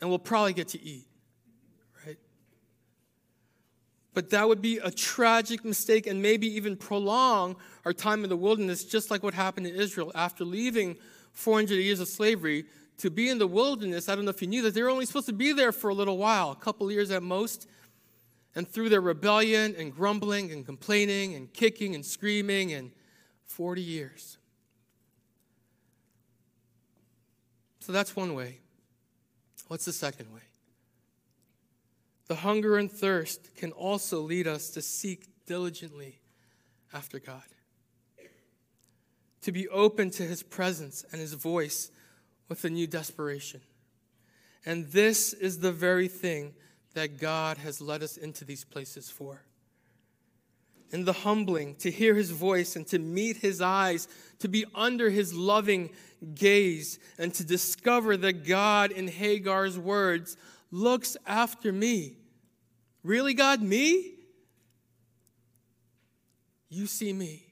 and 0.00 0.10
we'll 0.10 0.18
probably 0.18 0.52
get 0.52 0.68
to 0.68 0.82
eat. 0.82 1.06
Right? 2.04 2.18
But 4.12 4.30
that 4.30 4.48
would 4.48 4.60
be 4.60 4.78
a 4.78 4.90
tragic 4.90 5.64
mistake 5.64 6.06
and 6.06 6.20
maybe 6.20 6.48
even 6.56 6.76
prolong 6.76 7.56
our 7.84 7.92
time 7.92 8.24
in 8.24 8.30
the 8.30 8.36
wilderness, 8.36 8.84
just 8.84 9.10
like 9.10 9.22
what 9.22 9.34
happened 9.34 9.66
in 9.66 9.74
Israel 9.74 10.10
after 10.14 10.44
leaving 10.44 10.96
400 11.32 11.74
years 11.74 12.00
of 12.00 12.08
slavery 12.08 12.64
to 12.98 13.10
be 13.10 13.28
in 13.28 13.38
the 13.38 13.46
wilderness. 13.46 14.08
I 14.08 14.14
don't 14.14 14.24
know 14.24 14.30
if 14.30 14.42
you 14.42 14.48
knew 14.48 14.62
that 14.62 14.74
they 14.74 14.82
were 14.82 14.90
only 14.90 15.06
supposed 15.06 15.26
to 15.26 15.32
be 15.32 15.52
there 15.52 15.72
for 15.72 15.90
a 15.90 15.94
little 15.94 16.18
while, 16.18 16.50
a 16.50 16.56
couple 16.56 16.90
years 16.90 17.10
at 17.10 17.22
most. 17.22 17.68
And 18.56 18.68
through 18.68 18.88
their 18.88 19.00
rebellion 19.00 19.74
and 19.76 19.92
grumbling 19.92 20.52
and 20.52 20.64
complaining 20.64 21.34
and 21.34 21.52
kicking 21.52 21.96
and 21.96 22.06
screaming 22.06 22.72
and 22.72 22.92
40 23.46 23.82
years. 23.82 24.38
So 27.84 27.92
that's 27.92 28.16
one 28.16 28.32
way. 28.32 28.60
What's 29.68 29.84
the 29.84 29.92
second 29.92 30.32
way? 30.32 30.40
The 32.28 32.36
hunger 32.36 32.78
and 32.78 32.90
thirst 32.90 33.54
can 33.56 33.72
also 33.72 34.22
lead 34.22 34.46
us 34.46 34.70
to 34.70 34.80
seek 34.80 35.26
diligently 35.44 36.18
after 36.94 37.18
God, 37.18 37.42
to 39.42 39.52
be 39.52 39.68
open 39.68 40.08
to 40.12 40.22
his 40.22 40.42
presence 40.42 41.04
and 41.12 41.20
his 41.20 41.34
voice 41.34 41.90
with 42.48 42.64
a 42.64 42.70
new 42.70 42.86
desperation. 42.86 43.60
And 44.64 44.86
this 44.86 45.34
is 45.34 45.58
the 45.58 45.72
very 45.72 46.08
thing 46.08 46.54
that 46.94 47.20
God 47.20 47.58
has 47.58 47.82
led 47.82 48.02
us 48.02 48.16
into 48.16 48.46
these 48.46 48.64
places 48.64 49.10
for. 49.10 49.42
In 50.94 51.04
the 51.04 51.12
humbling, 51.12 51.74
to 51.80 51.90
hear 51.90 52.14
his 52.14 52.30
voice 52.30 52.76
and 52.76 52.86
to 52.86 53.00
meet 53.00 53.38
his 53.38 53.60
eyes, 53.60 54.06
to 54.38 54.46
be 54.46 54.64
under 54.76 55.10
his 55.10 55.34
loving 55.34 55.90
gaze, 56.36 57.00
and 57.18 57.34
to 57.34 57.44
discover 57.44 58.16
that 58.16 58.46
God, 58.46 58.92
in 58.92 59.08
Hagar's 59.08 59.76
words, 59.76 60.36
looks 60.70 61.16
after 61.26 61.72
me. 61.72 62.18
Really, 63.02 63.34
God, 63.34 63.60
me? 63.60 64.12
You 66.68 66.86
see 66.86 67.12
me. 67.12 67.42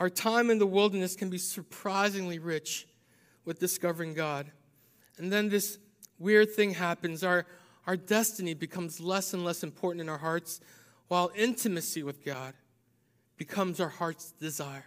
Our 0.00 0.10
time 0.10 0.50
in 0.50 0.58
the 0.58 0.66
wilderness 0.66 1.14
can 1.14 1.30
be 1.30 1.38
surprisingly 1.38 2.40
rich 2.40 2.88
with 3.44 3.60
discovering 3.60 4.14
God. 4.14 4.50
And 5.16 5.32
then 5.32 5.48
this 5.48 5.78
weird 6.18 6.50
thing 6.56 6.74
happens. 6.74 7.22
Our, 7.22 7.46
our 7.86 7.96
destiny 7.96 8.54
becomes 8.54 9.00
less 9.00 9.34
and 9.34 9.44
less 9.44 9.62
important 9.62 10.00
in 10.00 10.08
our 10.08 10.18
hearts, 10.18 10.60
while 11.08 11.30
intimacy 11.34 12.02
with 12.02 12.24
God 12.24 12.54
becomes 13.36 13.80
our 13.80 13.88
heart's 13.88 14.32
desire. 14.32 14.86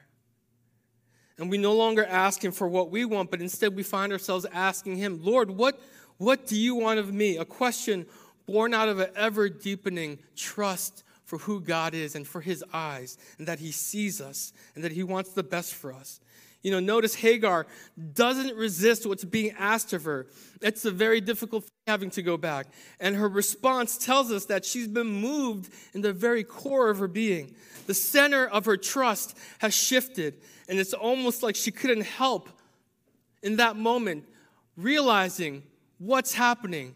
And 1.38 1.50
we 1.50 1.58
no 1.58 1.74
longer 1.74 2.06
ask 2.06 2.44
Him 2.44 2.52
for 2.52 2.68
what 2.68 2.90
we 2.90 3.04
want, 3.04 3.30
but 3.30 3.42
instead 3.42 3.76
we 3.76 3.84
find 3.84 4.12
ourselves 4.12 4.46
asking 4.54 4.96
Him, 4.96 5.20
Lord, 5.22 5.52
what, 5.52 5.80
what 6.18 6.48
do 6.48 6.58
you 6.58 6.76
want 6.76 7.00
of 7.00 7.14
me? 7.14 7.38
A 7.38 7.46
question 7.46 8.06
born 8.46 8.74
out 8.74 8.88
of 8.88 9.00
an 9.00 9.10
ever 9.16 9.50
deepening 9.50 10.20
trust 10.36 11.04
for 11.26 11.40
who 11.40 11.60
God 11.60 11.94
is 11.94 12.16
and 12.16 12.26
for 12.26 12.42
His 12.42 12.64
eyes, 12.72 13.18
and 13.38 13.48
that 13.48 13.60
He 13.60 13.72
sees 13.72 14.22
us 14.22 14.54
and 14.76 14.84
that 14.84 14.94
He 14.94 15.04
wants 15.04 15.32
the 15.32 15.44
best 15.44 15.74
for 15.74 15.92
us. 15.92 16.20
You 16.65 16.71
know, 16.71 16.80
notice 16.80 17.13
Hagar 17.13 17.67
doesn't 18.15 18.58
resist 18.58 19.06
what's 19.06 19.23
being 19.23 19.54
asked 19.60 19.93
of 19.93 20.04
her. 20.06 20.25
It's 20.63 20.84
a 20.84 20.89
very 20.89 21.21
difficult 21.21 21.65
thing 21.65 21.71
having 21.86 22.10
to 22.10 22.23
go 22.23 22.38
back. 22.38 22.65
And 22.99 23.15
her 23.15 23.30
response 23.30 23.99
tells 23.99 24.32
us 24.32 24.45
that 24.45 24.65
she's 24.65 24.88
been 24.88 25.06
moved 25.06 25.71
in 25.93 26.01
the 26.01 26.12
very 26.12 26.43
core 26.43 26.89
of 26.89 26.97
her 26.97 27.08
being. 27.08 27.54
The 27.86 27.93
center 27.93 28.47
of 28.47 28.65
her 28.65 28.78
trust 28.78 29.38
has 29.60 29.75
shifted, 29.75 30.41
and 30.67 30.80
it's 30.80 30.95
almost 30.95 31.43
like 31.43 31.56
she 31.56 31.69
couldn't 31.69 32.01
help 32.01 32.49
in 33.43 33.58
that 33.58 33.75
moment 33.75 34.25
realizing 34.75 35.62
what's 35.99 36.34
happening. 36.34 36.95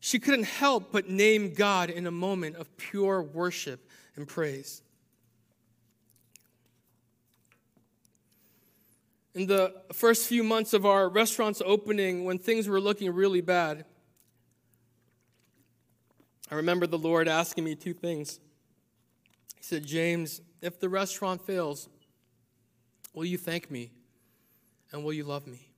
She 0.00 0.18
couldn't 0.18 0.46
help 0.46 0.90
but 0.90 1.08
name 1.08 1.54
God 1.54 1.90
in 1.90 2.08
a 2.08 2.10
moment 2.10 2.56
of 2.56 2.76
pure 2.76 3.22
worship 3.22 3.88
and 4.16 4.26
praise. 4.26 4.82
In 9.34 9.46
the 9.46 9.74
first 9.92 10.26
few 10.26 10.42
months 10.42 10.72
of 10.72 10.84
our 10.84 11.08
restaurant's 11.08 11.62
opening 11.64 12.24
when 12.24 12.38
things 12.38 12.68
were 12.68 12.80
looking 12.80 13.12
really 13.12 13.40
bad, 13.40 13.84
I 16.50 16.56
remember 16.56 16.86
the 16.86 16.98
Lord 16.98 17.28
asking 17.28 17.64
me 17.64 17.76
two 17.76 17.94
things. 17.94 18.40
He 19.56 19.62
said, 19.62 19.86
James, 19.86 20.40
if 20.60 20.80
the 20.80 20.88
restaurant 20.88 21.46
fails, 21.46 21.88
will 23.14 23.24
you 23.24 23.38
thank 23.38 23.70
me 23.70 23.92
and 24.90 25.04
will 25.04 25.12
you 25.12 25.24
love 25.24 25.46
me? 25.46 25.68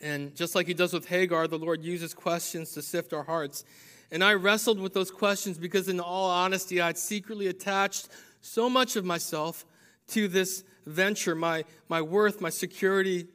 And 0.00 0.34
just 0.36 0.54
like 0.54 0.66
he 0.66 0.74
does 0.74 0.92
with 0.92 1.06
Hagar, 1.06 1.48
the 1.48 1.58
Lord 1.58 1.82
uses 1.82 2.14
questions 2.14 2.72
to 2.72 2.82
sift 2.82 3.12
our 3.12 3.22
hearts. 3.24 3.64
And 4.10 4.22
I 4.22 4.34
wrestled 4.34 4.78
with 4.78 4.92
those 4.92 5.10
questions 5.10 5.56
because, 5.56 5.88
in 5.88 5.98
all 5.98 6.30
honesty, 6.30 6.80
I'd 6.80 6.98
secretly 6.98 7.46
attached 7.46 8.08
so 8.40 8.68
much 8.68 8.96
of 8.96 9.04
myself 9.04 9.64
to 10.08 10.28
this 10.28 10.62
venture, 10.86 11.34
my, 11.34 11.64
my 11.88 12.02
worth, 12.02 12.40
my 12.40 12.50
security 12.50 13.26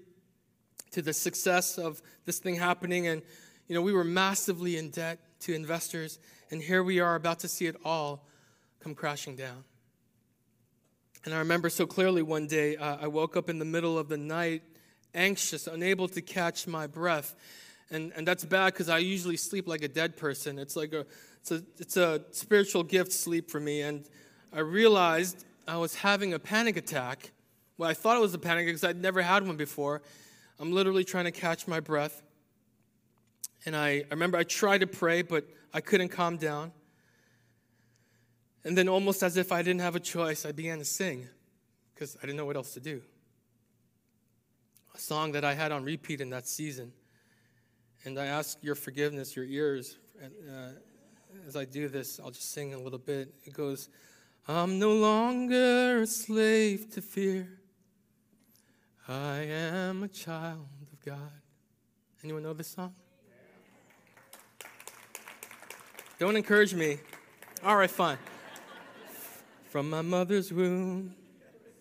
to 0.92 1.02
the 1.02 1.14
success 1.14 1.78
of 1.78 2.02
this 2.26 2.40
thing 2.40 2.56
happening. 2.56 3.08
And, 3.08 3.22
you 3.68 3.76
know, 3.76 3.82
we 3.82 3.94
were 3.94 4.04
massively 4.04 4.78
in 4.78 4.90
debt 4.90 5.20
to 5.42 5.54
investors. 5.54 6.20
And 6.52 6.62
here 6.62 6.84
we 6.84 7.00
are 7.00 7.16
about 7.16 7.40
to 7.40 7.48
see 7.48 7.68
it 7.68 7.76
all 7.86 8.26
come 8.80 8.96
crashing 8.96 9.36
down. 9.36 9.64
And 11.26 11.34
I 11.34 11.40
remember 11.40 11.70
so 11.70 11.86
clearly 11.86 12.22
one 12.22 12.48
day, 12.48 12.78
uh, 12.78 12.98
I 13.02 13.08
woke 13.08 13.36
up 13.36 13.50
in 13.50 13.60
the 13.60 13.66
middle 13.66 13.98
of 13.98 14.08
the 14.08 14.18
night, 14.18 14.64
anxious, 15.14 15.68
unable 15.68 16.08
to 16.10 16.22
catch 16.22 16.66
my 16.66 16.88
breath. 16.88 17.36
And, 17.92 18.14
and 18.16 18.28
that's 18.28 18.46
bad 18.46 18.74
because 18.74 18.88
I 18.90 19.00
usually 19.00 19.36
sleep 19.36 19.68
like 19.68 19.84
a 19.84 19.88
dead 19.88 20.16
person. 20.16 20.58
It's 20.58 20.76
like 20.76 20.94
a, 20.94 21.06
it's 21.42 21.52
a, 21.52 21.64
it's 21.78 21.98
a 21.98 22.22
spiritual 22.32 22.84
gift 22.84 23.12
sleep 23.12 23.52
for 23.52 23.60
me. 23.60 23.82
And 23.82 24.06
I 24.54 24.60
realized 24.60 25.46
I 25.68 25.78
was 25.78 25.96
having 25.96 26.34
a 26.34 26.40
panic 26.40 26.78
attack 26.78 27.32
well, 27.80 27.90
I 27.90 27.94
thought 27.94 28.18
it 28.18 28.20
was 28.20 28.34
a 28.34 28.38
panic 28.38 28.66
because 28.66 28.84
I'd 28.84 29.02
never 29.02 29.22
had 29.22 29.48
one 29.48 29.56
before. 29.56 30.02
I'm 30.60 30.74
literally 30.74 31.06
trying 31.06 31.24
to 31.24 31.32
catch 31.32 31.66
my 31.66 31.80
breath. 31.80 32.22
And 33.66 33.74
I, 33.74 33.90
I 33.90 34.06
remember 34.12 34.38
I 34.38 34.44
tried 34.44 34.80
to 34.80 34.88
pray, 34.88 35.22
but 35.22 35.46
I 35.74 35.80
couldn't 35.80 36.10
calm 36.10 36.36
down. 36.36 36.74
And 38.66 38.78
then, 38.78 38.90
almost 38.90 39.24
as 39.24 39.38
if 39.38 39.54
I 39.54 39.62
didn't 39.62 39.80
have 39.80 39.96
a 39.96 40.00
choice, 40.02 40.46
I 40.46 40.52
began 40.52 40.80
to 40.80 40.86
sing 40.86 41.30
because 41.96 42.18
I 42.18 42.26
didn't 42.26 42.36
know 42.36 42.46
what 42.46 42.58
else 42.58 42.74
to 42.74 42.82
do. 42.82 43.02
A 44.94 45.00
song 45.00 45.32
that 45.32 45.46
I 45.46 45.54
had 45.54 45.72
on 45.72 45.86
repeat 45.86 46.20
in 46.20 46.30
that 46.32 46.50
season. 46.50 46.92
And 48.04 48.20
I 48.20 48.26
ask 48.26 48.58
your 48.62 48.76
forgiveness, 48.76 49.38
your 49.38 49.46
ears. 49.46 49.98
Uh, 50.22 50.72
as 51.48 51.56
I 51.56 51.64
do 51.64 51.88
this, 51.88 52.20
I'll 52.20 52.32
just 52.32 52.52
sing 52.52 52.74
a 52.74 52.78
little 52.78 53.00
bit. 53.00 53.34
It 53.46 53.54
goes, 53.54 53.88
I'm 54.50 54.80
no 54.80 54.92
longer 54.92 56.02
a 56.02 56.08
slave 56.08 56.92
to 56.92 57.02
fear. 57.02 57.59
I 59.10 59.40
am 59.40 60.04
a 60.04 60.08
child 60.08 60.68
of 60.94 61.04
God. 61.04 61.32
Anyone 62.24 62.44
know 62.44 62.54
this 62.54 62.68
song? 62.68 62.94
Don't 66.20 66.36
encourage 66.36 66.76
me. 66.76 67.00
All 67.64 67.76
right, 67.76 67.90
fine. 67.90 68.20
From 69.72 69.90
my 69.90 70.04
mother's 70.04 70.54
womb. 70.54 71.16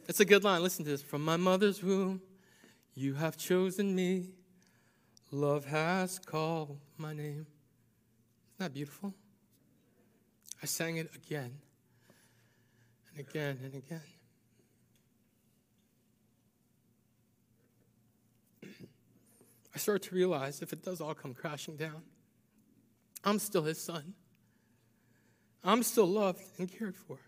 It's 0.08 0.20
a 0.20 0.24
good 0.24 0.42
line. 0.42 0.62
Listen 0.62 0.86
to 0.86 0.90
this. 0.90 1.02
From 1.02 1.22
my 1.22 1.36
mother's 1.36 1.82
womb, 1.82 2.22
you 2.94 3.12
have 3.12 3.36
chosen 3.36 3.94
me. 3.94 4.30
Love 5.30 5.66
has 5.66 6.18
called 6.18 6.78
my 6.96 7.12
name. 7.12 7.46
Isn't 8.54 8.58
that 8.58 8.72
beautiful? 8.72 9.12
I 10.62 10.66
sang 10.66 10.96
it 10.96 11.14
again 11.14 11.58
and 13.10 13.20
again 13.20 13.58
and 13.62 13.74
again. 13.74 14.00
I 19.78 19.80
start 19.80 20.02
to 20.02 20.14
realize 20.16 20.60
if 20.60 20.72
it 20.72 20.82
does 20.82 21.00
all 21.00 21.14
come 21.14 21.34
crashing 21.34 21.76
down, 21.76 22.02
I'm 23.22 23.38
still 23.38 23.62
his 23.62 23.80
son. 23.80 24.14
I'm 25.62 25.84
still 25.84 26.08
loved 26.08 26.42
and 26.58 26.68
cared 26.68 26.96
for. 26.96 27.20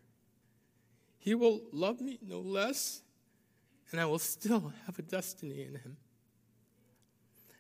He 1.17 1.37
will 1.37 1.61
love 1.73 2.01
me 2.01 2.19
no 2.21 2.41
less, 2.41 3.03
and 3.93 4.01
I 4.01 4.07
will 4.07 4.19
still 4.19 4.73
have 4.87 4.99
a 4.99 5.03
destiny 5.03 5.63
in 5.63 5.77
him. 5.77 5.97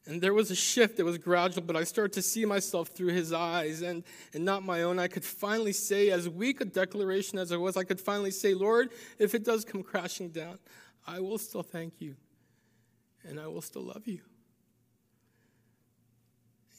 And 0.06 0.20
there 0.20 0.34
was 0.34 0.50
a 0.50 0.56
shift 0.56 0.96
that 0.96 1.04
was 1.04 1.18
gradual, 1.18 1.62
but 1.62 1.76
I 1.76 1.84
started 1.84 2.14
to 2.14 2.22
see 2.22 2.44
myself 2.44 2.88
through 2.88 3.12
his 3.12 3.32
eyes 3.32 3.82
and, 3.82 4.02
and 4.34 4.44
not 4.44 4.64
my 4.64 4.82
own. 4.82 4.98
I 4.98 5.06
could 5.06 5.24
finally 5.24 5.72
say, 5.72 6.10
as 6.10 6.28
weak 6.28 6.60
a 6.60 6.64
declaration 6.64 7.38
as 7.38 7.52
it 7.52 7.60
was, 7.60 7.76
I 7.76 7.84
could 7.84 8.00
finally 8.00 8.32
say, 8.32 8.54
Lord, 8.54 8.90
if 9.20 9.36
it 9.36 9.44
does 9.44 9.64
come 9.64 9.84
crashing 9.84 10.30
down, 10.30 10.58
I 11.06 11.20
will 11.20 11.38
still 11.38 11.62
thank 11.62 12.00
you 12.00 12.16
and 13.22 13.38
I 13.38 13.46
will 13.46 13.62
still 13.62 13.82
love 13.82 14.08
you. 14.08 14.22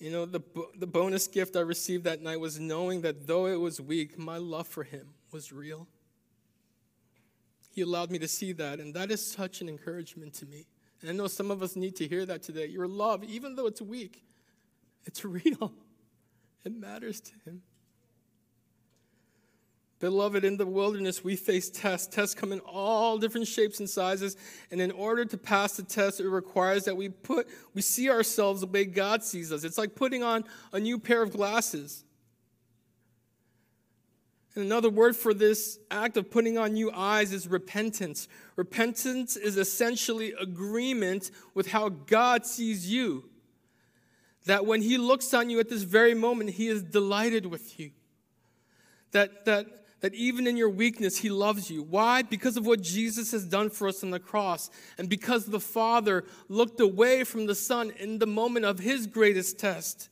You 0.01 0.09
know, 0.09 0.25
the, 0.25 0.41
the 0.79 0.87
bonus 0.87 1.27
gift 1.27 1.55
I 1.55 1.59
received 1.59 2.05
that 2.05 2.23
night 2.23 2.39
was 2.39 2.59
knowing 2.59 3.01
that 3.01 3.27
though 3.27 3.45
it 3.45 3.57
was 3.57 3.79
weak, 3.79 4.17
my 4.17 4.37
love 4.37 4.67
for 4.67 4.83
him 4.83 5.09
was 5.31 5.51
real. 5.51 5.87
He 7.69 7.81
allowed 7.81 8.09
me 8.09 8.17
to 8.17 8.27
see 8.27 8.51
that, 8.53 8.79
and 8.79 8.95
that 8.95 9.11
is 9.11 9.23
such 9.23 9.61
an 9.61 9.69
encouragement 9.69 10.33
to 10.35 10.47
me. 10.47 10.65
And 11.01 11.11
I 11.11 11.13
know 11.13 11.27
some 11.27 11.51
of 11.51 11.61
us 11.61 11.75
need 11.75 11.95
to 11.97 12.07
hear 12.07 12.25
that 12.25 12.41
today. 12.41 12.65
Your 12.65 12.87
love, 12.87 13.23
even 13.23 13.53
though 13.53 13.67
it's 13.67 13.79
weak, 13.79 14.23
it's 15.05 15.23
real. 15.25 15.71
It 16.65 16.75
matters 16.75 17.21
to 17.21 17.33
Him. 17.45 17.61
Beloved, 20.01 20.43
in 20.43 20.57
the 20.57 20.65
wilderness, 20.65 21.23
we 21.23 21.35
face 21.35 21.69
tests. 21.69 22.07
Tests 22.07 22.33
come 22.33 22.51
in 22.51 22.59
all 22.61 23.19
different 23.19 23.45
shapes 23.45 23.79
and 23.79 23.87
sizes. 23.87 24.35
And 24.71 24.81
in 24.81 24.89
order 24.89 25.25
to 25.25 25.37
pass 25.37 25.77
the 25.77 25.83
test, 25.83 26.19
it 26.19 26.27
requires 26.27 26.85
that 26.85 26.97
we 26.97 27.09
put, 27.09 27.47
we 27.75 27.83
see 27.83 28.09
ourselves 28.09 28.61
the 28.61 28.67
way 28.67 28.83
God 28.83 29.23
sees 29.23 29.51
us. 29.51 29.63
It's 29.63 29.77
like 29.77 29.93
putting 29.93 30.23
on 30.23 30.43
a 30.73 30.79
new 30.79 30.97
pair 30.97 31.21
of 31.21 31.31
glasses. 31.31 32.03
And 34.55 34.65
another 34.65 34.89
word 34.89 35.15
for 35.15 35.35
this 35.35 35.77
act 35.91 36.17
of 36.17 36.31
putting 36.31 36.57
on 36.57 36.73
new 36.73 36.91
eyes 36.91 37.31
is 37.31 37.47
repentance. 37.47 38.27
Repentance 38.55 39.37
is 39.37 39.55
essentially 39.55 40.33
agreement 40.39 41.29
with 41.53 41.67
how 41.67 41.89
God 41.89 42.47
sees 42.47 42.91
you. 42.91 43.29
That 44.47 44.65
when 44.65 44.81
He 44.81 44.97
looks 44.97 45.31
on 45.35 45.51
you 45.51 45.59
at 45.59 45.69
this 45.69 45.83
very 45.83 46.15
moment, 46.15 46.49
He 46.49 46.69
is 46.69 46.81
delighted 46.81 47.45
with 47.45 47.79
you. 47.79 47.91
That, 49.11 49.45
that, 49.45 49.67
that 50.01 50.13
even 50.13 50.47
in 50.47 50.57
your 50.57 50.69
weakness, 50.69 51.17
He 51.17 51.29
loves 51.29 51.71
you. 51.71 51.83
Why? 51.83 52.21
Because 52.21 52.57
of 52.57 52.65
what 52.65 52.81
Jesus 52.81 53.31
has 53.31 53.45
done 53.45 53.69
for 53.69 53.87
us 53.87 54.03
on 54.03 54.11
the 54.11 54.19
cross. 54.19 54.69
And 54.97 55.09
because 55.09 55.45
the 55.45 55.59
Father 55.59 56.25
looked 56.49 56.79
away 56.79 57.23
from 57.23 57.45
the 57.45 57.55
Son 57.55 57.91
in 57.97 58.19
the 58.19 58.27
moment 58.27 58.65
of 58.65 58.79
His 58.79 59.07
greatest 59.07 59.59
test. 59.59 60.09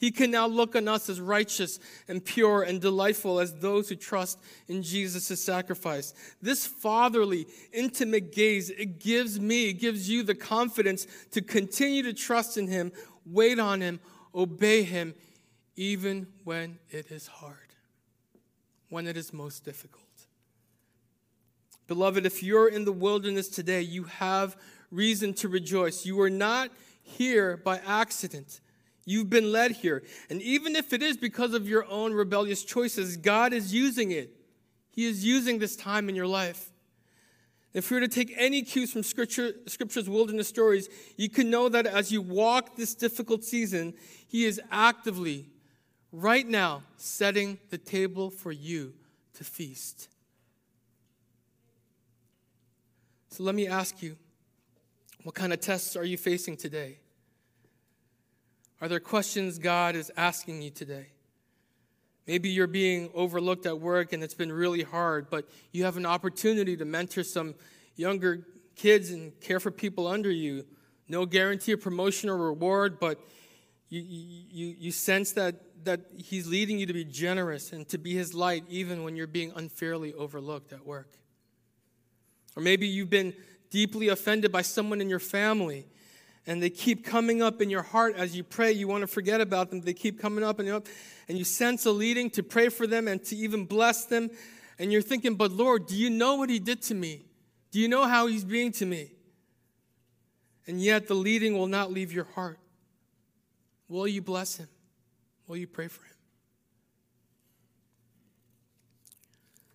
He 0.00 0.10
can 0.10 0.30
now 0.30 0.46
look 0.46 0.74
on 0.74 0.88
us 0.88 1.10
as 1.10 1.20
righteous 1.20 1.78
and 2.08 2.24
pure 2.24 2.62
and 2.62 2.80
delightful 2.80 3.38
as 3.38 3.52
those 3.52 3.90
who 3.90 3.96
trust 3.96 4.40
in 4.66 4.82
Jesus' 4.82 5.42
sacrifice. 5.42 6.14
This 6.40 6.66
fatherly, 6.66 7.46
intimate 7.70 8.32
gaze, 8.32 8.70
it 8.70 8.98
gives 8.98 9.38
me, 9.38 9.68
it 9.68 9.74
gives 9.74 10.08
you 10.08 10.22
the 10.22 10.34
confidence 10.34 11.06
to 11.32 11.42
continue 11.42 12.02
to 12.04 12.14
trust 12.14 12.56
in 12.56 12.66
Him, 12.66 12.92
wait 13.26 13.58
on 13.58 13.82
Him, 13.82 14.00
obey 14.34 14.84
Him, 14.84 15.14
even 15.76 16.26
when 16.44 16.78
it 16.88 17.10
is 17.10 17.26
hard, 17.26 17.69
when 18.90 19.06
it 19.06 19.16
is 19.16 19.32
most 19.32 19.64
difficult. 19.64 20.04
Beloved, 21.86 22.26
if 22.26 22.42
you're 22.42 22.68
in 22.68 22.84
the 22.84 22.92
wilderness 22.92 23.48
today, 23.48 23.80
you 23.80 24.04
have 24.04 24.56
reason 24.90 25.32
to 25.34 25.48
rejoice. 25.48 26.04
You 26.04 26.20
are 26.20 26.30
not 26.30 26.70
here 27.02 27.56
by 27.56 27.78
accident. 27.78 28.60
You've 29.06 29.30
been 29.30 29.50
led 29.50 29.72
here. 29.72 30.02
And 30.28 30.40
even 30.42 30.76
if 30.76 30.92
it 30.92 31.02
is 31.02 31.16
because 31.16 31.54
of 31.54 31.68
your 31.68 31.84
own 31.86 32.12
rebellious 32.12 32.64
choices, 32.64 33.16
God 33.16 33.52
is 33.52 33.74
using 33.74 34.12
it. 34.12 34.36
He 34.90 35.06
is 35.06 35.24
using 35.24 35.58
this 35.58 35.74
time 35.74 36.08
in 36.08 36.14
your 36.14 36.26
life. 36.26 36.70
If 37.72 37.90
we 37.90 37.96
were 37.96 38.00
to 38.00 38.08
take 38.08 38.34
any 38.36 38.62
cues 38.62 38.92
from 38.92 39.02
scripture, 39.02 39.52
Scripture's 39.66 40.08
wilderness 40.08 40.48
stories, 40.48 40.88
you 41.16 41.28
can 41.28 41.50
know 41.50 41.68
that 41.68 41.86
as 41.86 42.10
you 42.10 42.20
walk 42.20 42.76
this 42.76 42.94
difficult 42.94 43.44
season, 43.44 43.94
He 44.26 44.44
is 44.44 44.60
actively, 44.70 45.48
right 46.12 46.46
now, 46.46 46.82
setting 46.96 47.58
the 47.70 47.78
table 47.78 48.30
for 48.30 48.52
you 48.52 48.94
to 49.34 49.44
feast. 49.44 50.08
So 53.30 53.44
let 53.44 53.54
me 53.54 53.66
ask 53.66 54.02
you 54.02 54.16
what 55.22 55.34
kind 55.34 55.52
of 55.52 55.60
tests 55.60 55.96
are 55.96 56.04
you 56.04 56.16
facing 56.16 56.56
today? 56.56 56.98
Are 58.80 58.88
there 58.88 59.00
questions 59.00 59.58
God 59.58 59.94
is 59.94 60.10
asking 60.16 60.62
you 60.62 60.70
today? 60.70 61.08
Maybe 62.26 62.48
you're 62.48 62.66
being 62.66 63.10
overlooked 63.14 63.66
at 63.66 63.78
work 63.80 64.12
and 64.12 64.22
it's 64.22 64.34
been 64.34 64.52
really 64.52 64.82
hard, 64.82 65.28
but 65.30 65.48
you 65.72 65.84
have 65.84 65.96
an 65.96 66.06
opportunity 66.06 66.76
to 66.76 66.84
mentor 66.84 67.22
some 67.22 67.54
younger 67.96 68.46
kids 68.76 69.10
and 69.10 69.38
care 69.40 69.60
for 69.60 69.70
people 69.70 70.06
under 70.06 70.30
you. 70.30 70.64
No 71.08 71.26
guarantee 71.26 71.72
of 71.72 71.80
promotion 71.80 72.30
or 72.30 72.36
reward, 72.36 72.98
but 72.98 73.20
you, 73.88 74.00
you, 74.00 74.74
you 74.78 74.92
sense 74.92 75.32
that, 75.32 75.56
that 75.84 76.00
He's 76.16 76.46
leading 76.46 76.78
you 76.78 76.86
to 76.86 76.92
be 76.92 77.04
generous 77.04 77.72
and 77.72 77.88
to 77.88 77.98
be 77.98 78.14
His 78.14 78.34
light 78.34 78.64
even 78.68 79.02
when 79.02 79.16
you're 79.16 79.26
being 79.26 79.52
unfairly 79.56 80.14
overlooked 80.14 80.72
at 80.72 80.84
work. 80.84 81.16
Or 82.56 82.62
maybe 82.62 82.86
you've 82.86 83.10
been 83.10 83.34
deeply 83.70 84.08
offended 84.08 84.50
by 84.50 84.62
someone 84.62 85.00
in 85.00 85.08
your 85.08 85.20
family 85.20 85.86
and 86.46 86.62
they 86.62 86.70
keep 86.70 87.04
coming 87.04 87.42
up 87.42 87.60
in 87.60 87.70
your 87.70 87.82
heart 87.82 88.16
as 88.16 88.36
you 88.36 88.42
pray. 88.42 88.72
You 88.72 88.88
want 88.88 89.02
to 89.02 89.06
forget 89.06 89.40
about 89.40 89.70
them. 89.70 89.82
They 89.82 89.92
keep 89.92 90.20
coming 90.20 90.42
up 90.42 90.58
and 90.58 90.68
up, 90.68 90.86
and 91.28 91.36
you 91.36 91.44
sense 91.44 91.84
a 91.86 91.92
leading 91.92 92.30
to 92.30 92.42
pray 92.42 92.68
for 92.68 92.86
them 92.86 93.08
and 93.08 93.22
to 93.26 93.36
even 93.36 93.66
bless 93.66 94.06
them. 94.06 94.30
And 94.78 94.90
you're 94.90 95.02
thinking, 95.02 95.34
but 95.34 95.52
Lord, 95.52 95.86
do 95.86 95.96
you 95.96 96.08
know 96.08 96.36
what 96.36 96.48
He 96.48 96.58
did 96.58 96.82
to 96.82 96.94
me? 96.94 97.26
Do 97.70 97.78
you 97.78 97.88
know 97.88 98.06
how 98.06 98.26
He's 98.26 98.44
being 98.44 98.72
to 98.72 98.86
me? 98.86 99.12
And 100.66 100.80
yet 100.80 101.08
the 101.08 101.14
leading 101.14 101.56
will 101.58 101.66
not 101.66 101.92
leave 101.92 102.12
your 102.12 102.24
heart. 102.24 102.58
Will 103.88 104.08
you 104.08 104.22
bless 104.22 104.56
Him? 104.56 104.68
Will 105.50 105.56
you 105.56 105.66
pray 105.66 105.88
for 105.88 106.04
Him? 106.04 106.14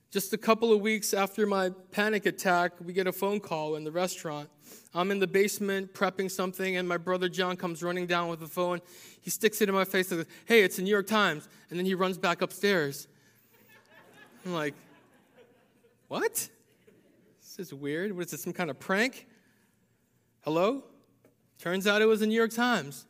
Just 0.09 0.31
a 0.31 0.38
couple 0.38 0.71
of 0.71 0.79
weeks 0.79 1.13
after 1.13 1.45
my 1.45 1.71
panic 1.91 2.25
attack, 2.25 2.71
we 2.81 2.93
get 2.93 3.07
a 3.07 3.11
phone 3.11 3.41
call 3.41 3.75
in 3.75 3.83
the 3.83 3.91
restaurant 3.91 4.47
I'm 4.93 5.11
in 5.11 5.19
the 5.19 5.27
basement 5.27 5.93
prepping 5.93 6.31
something, 6.31 6.77
and 6.77 6.88
my 6.88 6.95
brother 6.95 7.27
John 7.27 7.57
comes 7.57 7.83
running 7.83 8.07
down 8.07 8.29
with 8.29 8.39
the 8.39 8.47
phone. 8.47 8.79
He 9.19 9.29
sticks 9.29 9.59
it 9.59 9.67
in 9.67 9.75
my 9.75 9.83
face 9.83 10.09
and 10.11 10.21
says, 10.21 10.27
Hey, 10.45 10.63
it's 10.63 10.77
the 10.77 10.81
New 10.81 10.89
York 10.89 11.07
Times. 11.07 11.49
And 11.69 11.77
then 11.77 11.85
he 11.85 11.93
runs 11.93 12.17
back 12.17 12.41
upstairs. 12.41 13.09
I'm 14.45 14.53
like, 14.53 14.75
What? 16.07 16.47
This 17.41 17.59
is 17.59 17.73
weird. 17.73 18.13
What 18.13 18.27
is 18.27 18.31
this, 18.31 18.43
some 18.43 18.53
kind 18.53 18.69
of 18.69 18.79
prank? 18.79 19.27
Hello? 20.45 20.85
Turns 21.59 21.85
out 21.85 22.01
it 22.01 22.05
was 22.05 22.21
the 22.21 22.27
New 22.27 22.35
York 22.35 22.51
Times. 22.51 23.05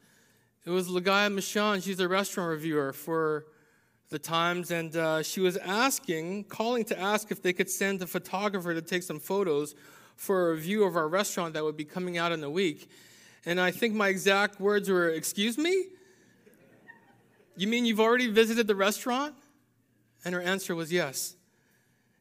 It 0.65 0.71
was 0.71 0.87
Ligaya 0.87 1.31
Mishan. 1.31 1.83
She's 1.83 1.99
a 1.99 2.07
restaurant 2.07 2.49
reviewer 2.49 2.91
for 2.91 3.45
the 4.09 4.17
Times, 4.17 4.71
and 4.71 4.95
uh, 4.95 5.21
she 5.21 5.39
was 5.39 5.57
asking, 5.57 6.45
calling 6.45 6.83
to 6.85 6.99
ask 6.99 7.31
if 7.31 7.39
they 7.43 7.53
could 7.53 7.69
send 7.69 8.01
a 8.01 8.07
photographer 8.07 8.73
to 8.73 8.81
take 8.81 9.03
some 9.03 9.19
photos 9.19 9.75
for 10.15 10.49
a 10.49 10.53
review 10.55 10.83
of 10.83 10.95
our 10.95 11.07
restaurant 11.07 11.53
that 11.53 11.63
would 11.63 11.77
be 11.77 11.85
coming 11.85 12.17
out 12.17 12.31
in 12.31 12.43
a 12.43 12.49
week. 12.49 12.89
And 13.45 13.61
I 13.61 13.69
think 13.69 13.93
my 13.93 14.07
exact 14.07 14.59
words 14.59 14.89
were, 14.89 15.07
Excuse 15.09 15.55
me? 15.55 15.85
You 17.55 17.67
mean 17.67 17.85
you've 17.85 17.99
already 17.99 18.31
visited 18.31 18.65
the 18.65 18.75
restaurant? 18.75 19.35
And 20.25 20.33
her 20.33 20.41
answer 20.41 20.73
was 20.73 20.91
yes. 20.91 21.35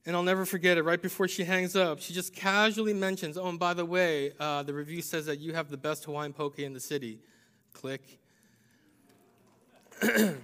And 0.04 0.14
I'll 0.14 0.22
never 0.22 0.44
forget 0.44 0.76
it. 0.76 0.82
Right 0.82 1.00
before 1.00 1.28
she 1.28 1.44
hangs 1.44 1.74
up, 1.76 1.98
she 1.98 2.12
just 2.12 2.34
casually 2.34 2.92
mentions, 2.92 3.38
Oh, 3.38 3.48
and 3.48 3.58
by 3.58 3.72
the 3.72 3.86
way, 3.86 4.32
uh, 4.38 4.62
the 4.64 4.74
review 4.74 5.00
says 5.00 5.24
that 5.26 5.38
you 5.38 5.54
have 5.54 5.70
the 5.70 5.78
best 5.78 6.04
Hawaiian 6.04 6.34
poke 6.34 6.58
in 6.58 6.74
the 6.74 6.80
city. 6.80 7.20
Click. 7.72 8.18
The 10.00 10.36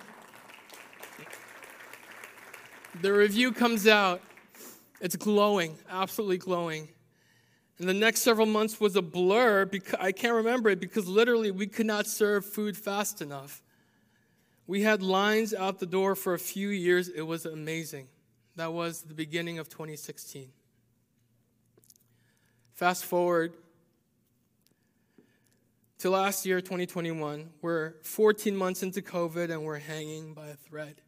review 3.03 3.53
comes 3.53 3.87
out. 3.87 4.21
It's 5.01 5.17
glowing, 5.17 5.77
absolutely 5.89 6.39
glowing. 6.39 6.89
And 7.79 7.89
the 7.89 7.95
next 7.95 8.21
several 8.21 8.47
months 8.47 8.79
was 8.79 8.97
a 8.97 9.03
blur 9.03 9.65
because 9.65 9.95
I 9.99 10.13
can't 10.13 10.35
remember 10.35 10.69
it 10.69 10.81
because 10.81 11.09
literally 11.09 11.51
we 11.51 11.67
could 11.67 11.87
not 11.87 12.07
serve 12.07 12.45
food 12.45 12.77
fast 12.77 13.23
enough. 13.23 13.63
We 14.67 14.83
had 14.83 15.03
lines 15.03 15.55
out 15.55 15.79
the 15.79 15.87
door 15.87 16.15
for 16.15 16.35
a 16.35 16.39
few 16.39 16.69
years. 16.69 17.09
It 17.09 17.23
was 17.23 17.47
amazing. 17.47 18.09
That 18.57 18.73
was 18.73 19.03
the 19.03 19.15
beginning 19.15 19.59
of 19.59 19.69
2016. 19.71 20.51
Fast 22.75 23.05
forward 23.07 23.55
to 26.01 26.09
last 26.09 26.47
year, 26.47 26.63
2021. 26.63 27.51
We're 27.61 27.93
14 28.05 28.57
months 28.57 28.83
into 28.83 29.03
COVID 29.03 29.51
and 29.51 29.63
we're 29.65 29.79
hanging 29.79 30.33
by 30.33 30.49
a 30.49 30.55
thread. 30.55 31.03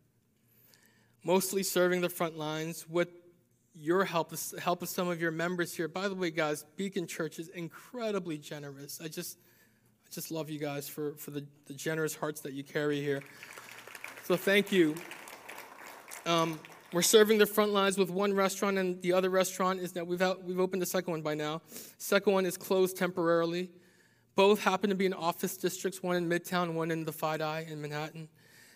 Mostly 1.24 1.62
serving 1.62 2.02
the 2.02 2.10
front 2.10 2.36
lines 2.36 2.86
with 2.86 3.08
your 3.74 4.04
help, 4.04 4.34
help 4.58 4.82
of 4.82 4.90
some 4.90 5.08
of 5.08 5.18
your 5.18 5.30
members 5.30 5.74
here. 5.74 5.88
By 5.88 6.08
the 6.08 6.14
way, 6.14 6.30
guys, 6.30 6.66
Beacon 6.76 7.06
Church 7.06 7.38
is 7.38 7.48
incredibly 7.48 8.36
generous. 8.36 9.00
I 9.02 9.08
just, 9.08 9.38
I 10.06 10.10
just 10.12 10.30
love 10.30 10.50
you 10.50 10.58
guys 10.58 10.90
for, 10.90 11.14
for 11.14 11.30
the, 11.30 11.46
the 11.68 11.74
generous 11.74 12.14
hearts 12.14 12.42
that 12.42 12.52
you 12.52 12.62
carry 12.62 13.00
here. 13.00 13.22
So 14.24 14.36
thank 14.36 14.70
you. 14.70 14.94
Um, 16.26 16.60
we're 16.92 17.00
serving 17.00 17.38
the 17.38 17.46
front 17.46 17.72
lines 17.72 17.96
with 17.96 18.10
one 18.10 18.34
restaurant, 18.34 18.76
and 18.76 19.00
the 19.00 19.14
other 19.14 19.30
restaurant 19.30 19.80
is 19.80 19.92
that 19.92 20.06
we've, 20.06 20.20
out, 20.20 20.44
we've 20.44 20.60
opened 20.60 20.82
the 20.82 20.86
second 20.86 21.12
one 21.12 21.22
by 21.22 21.32
now. 21.32 21.62
Second 21.96 22.34
one 22.34 22.44
is 22.44 22.58
closed 22.58 22.98
temporarily, 22.98 23.70
Both 24.34 24.62
happen 24.62 24.90
to 24.90 24.96
be 24.96 25.06
in 25.06 25.12
office 25.12 25.56
districts, 25.56 26.02
one 26.02 26.16
in 26.16 26.28
Midtown, 26.28 26.74
one 26.74 26.90
in 26.90 27.04
the 27.04 27.12
FiDi 27.12 27.70
in 27.70 27.80
Manhattan. 27.82 28.28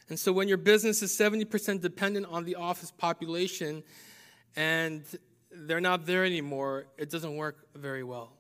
And 0.09 0.19
so 0.19 0.33
when 0.33 0.49
your 0.49 0.59
business 0.59 1.03
is 1.03 1.17
70% 1.17 1.81
dependent 1.81 2.27
on 2.27 2.45
the 2.45 2.57
office 2.57 2.93
population 2.93 3.83
and 4.55 5.05
they're 5.51 5.81
not 5.81 6.07
there 6.07 6.25
anymore, 6.25 6.87
it 6.97 7.11
doesn't 7.11 7.37
work 7.37 7.67
very 7.75 8.05
well. 8.05 8.33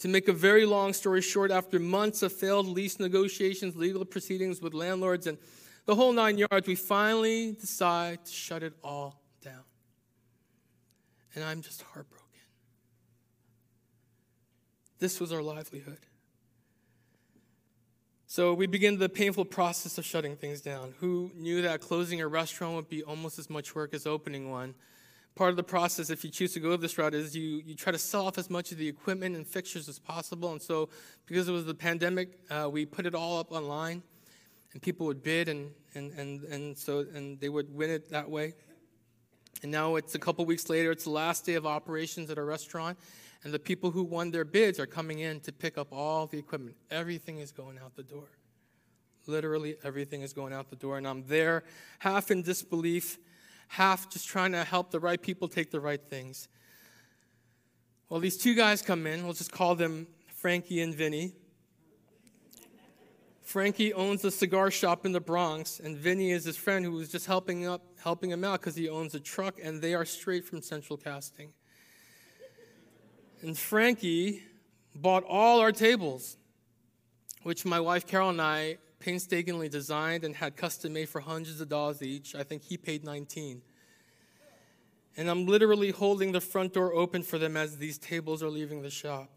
To 0.00 0.08
make 0.08 0.28
a 0.28 0.32
very 0.32 0.66
long 0.66 0.92
story 0.92 1.22
short, 1.22 1.50
after 1.50 1.78
months 1.78 2.22
of 2.22 2.32
failed 2.32 2.66
lease 2.66 3.00
negotiations, 3.00 3.76
legal 3.76 4.04
proceedings 4.04 4.60
with 4.60 4.74
landlords, 4.74 5.26
and 5.26 5.38
the 5.86 5.94
whole 5.94 6.12
nine 6.12 6.36
yards, 6.38 6.66
we 6.66 6.74
finally 6.74 7.52
decide 7.52 8.24
to 8.24 8.32
shut 8.32 8.62
it 8.62 8.74
all 8.84 9.22
down. 9.42 9.64
And 11.34 11.42
I'm 11.44 11.62
just 11.62 11.82
heartbroken. 11.82 12.25
This 14.98 15.20
was 15.20 15.32
our 15.32 15.42
livelihood. 15.42 15.98
So 18.28 18.54
we 18.54 18.66
begin 18.66 18.98
the 18.98 19.08
painful 19.08 19.44
process 19.44 19.98
of 19.98 20.04
shutting 20.04 20.36
things 20.36 20.60
down. 20.60 20.94
Who 21.00 21.30
knew 21.34 21.62
that 21.62 21.80
closing 21.80 22.20
a 22.20 22.26
restaurant 22.26 22.74
would 22.74 22.88
be 22.88 23.02
almost 23.02 23.38
as 23.38 23.48
much 23.48 23.74
work 23.74 23.94
as 23.94 24.06
opening 24.06 24.50
one? 24.50 24.74
Part 25.36 25.50
of 25.50 25.56
the 25.56 25.62
process, 25.62 26.10
if 26.10 26.24
you 26.24 26.30
choose 26.30 26.54
to 26.54 26.60
go 26.60 26.76
this 26.76 26.98
route, 26.98 27.14
is 27.14 27.36
you, 27.36 27.62
you 27.64 27.74
try 27.74 27.92
to 27.92 27.98
sell 27.98 28.26
off 28.26 28.38
as 28.38 28.50
much 28.50 28.72
of 28.72 28.78
the 28.78 28.88
equipment 28.88 29.36
and 29.36 29.46
fixtures 29.46 29.88
as 29.88 29.98
possible. 29.98 30.50
And 30.50 30.60
so, 30.60 30.88
because 31.26 31.48
it 31.48 31.52
was 31.52 31.66
the 31.66 31.74
pandemic, 31.74 32.38
uh, 32.50 32.68
we 32.72 32.86
put 32.86 33.06
it 33.06 33.14
all 33.14 33.38
up 33.38 33.52
online, 33.52 34.02
and 34.72 34.80
people 34.80 35.06
would 35.06 35.22
bid, 35.22 35.48
and, 35.48 35.70
and, 35.94 36.12
and, 36.12 36.42
and 36.44 36.76
so 36.76 37.06
and 37.14 37.38
they 37.38 37.50
would 37.50 37.72
win 37.72 37.90
it 37.90 38.10
that 38.10 38.28
way. 38.28 38.54
And 39.62 39.70
now 39.70 39.96
it's 39.96 40.14
a 40.14 40.18
couple 40.18 40.44
weeks 40.46 40.68
later, 40.68 40.90
it's 40.90 41.04
the 41.04 41.10
last 41.10 41.44
day 41.44 41.54
of 41.54 41.66
operations 41.66 42.30
at 42.30 42.38
our 42.38 42.44
restaurant, 42.44 42.98
and 43.44 43.52
the 43.52 43.58
people 43.58 43.90
who 43.90 44.02
won 44.02 44.30
their 44.30 44.44
bids 44.44 44.80
are 44.80 44.86
coming 44.86 45.20
in 45.20 45.40
to 45.40 45.52
pick 45.52 45.78
up 45.78 45.88
all 45.92 46.26
the 46.26 46.38
equipment. 46.38 46.76
Everything 46.90 47.38
is 47.38 47.52
going 47.52 47.78
out 47.78 47.94
the 47.94 48.02
door. 48.02 48.28
Literally, 49.26 49.76
everything 49.82 50.22
is 50.22 50.32
going 50.32 50.52
out 50.52 50.70
the 50.70 50.76
door. 50.76 50.98
And 50.98 51.06
I'm 51.06 51.24
there, 51.26 51.64
half 51.98 52.30
in 52.30 52.42
disbelief, 52.42 53.18
half 53.68 54.08
just 54.08 54.28
trying 54.28 54.52
to 54.52 54.64
help 54.64 54.90
the 54.90 55.00
right 55.00 55.20
people 55.20 55.48
take 55.48 55.70
the 55.70 55.80
right 55.80 56.00
things. 56.08 56.48
Well, 58.08 58.20
these 58.20 58.36
two 58.36 58.54
guys 58.54 58.82
come 58.82 59.06
in. 59.06 59.24
We'll 59.24 59.32
just 59.32 59.52
call 59.52 59.74
them 59.74 60.06
Frankie 60.34 60.80
and 60.80 60.94
Vinny. 60.94 61.32
Frankie 63.42 63.94
owns 63.94 64.24
a 64.24 64.30
cigar 64.30 64.72
shop 64.72 65.06
in 65.06 65.12
the 65.12 65.20
Bronx, 65.20 65.78
and 65.78 65.96
Vinny 65.96 66.32
is 66.32 66.44
his 66.44 66.56
friend 66.56 66.84
who 66.84 66.90
was 66.90 67.08
just 67.08 67.26
helping 67.26 67.64
up, 67.64 67.80
helping 68.02 68.30
him 68.30 68.42
out 68.42 68.60
because 68.60 68.74
he 68.74 68.88
owns 68.88 69.14
a 69.14 69.20
truck, 69.20 69.60
and 69.62 69.80
they 69.80 69.94
are 69.94 70.04
straight 70.04 70.44
from 70.44 70.60
Central 70.60 70.96
Casting. 70.96 71.52
And 73.46 73.56
Frankie 73.56 74.42
bought 74.92 75.22
all 75.22 75.60
our 75.60 75.70
tables, 75.70 76.36
which 77.44 77.64
my 77.64 77.78
wife 77.78 78.04
Carol 78.04 78.30
and 78.30 78.42
I 78.42 78.78
painstakingly 78.98 79.68
designed 79.68 80.24
and 80.24 80.34
had 80.34 80.56
custom 80.56 80.94
made 80.94 81.08
for 81.08 81.20
hundreds 81.20 81.60
of 81.60 81.68
dollars 81.68 82.02
each. 82.02 82.34
I 82.34 82.42
think 82.42 82.64
he 82.64 82.76
paid 82.76 83.04
19. 83.04 83.62
And 85.16 85.30
I'm 85.30 85.46
literally 85.46 85.92
holding 85.92 86.32
the 86.32 86.40
front 86.40 86.72
door 86.72 86.92
open 86.92 87.22
for 87.22 87.38
them 87.38 87.56
as 87.56 87.76
these 87.76 87.98
tables 87.98 88.42
are 88.42 88.50
leaving 88.50 88.82
the 88.82 88.90
shop. 88.90 89.30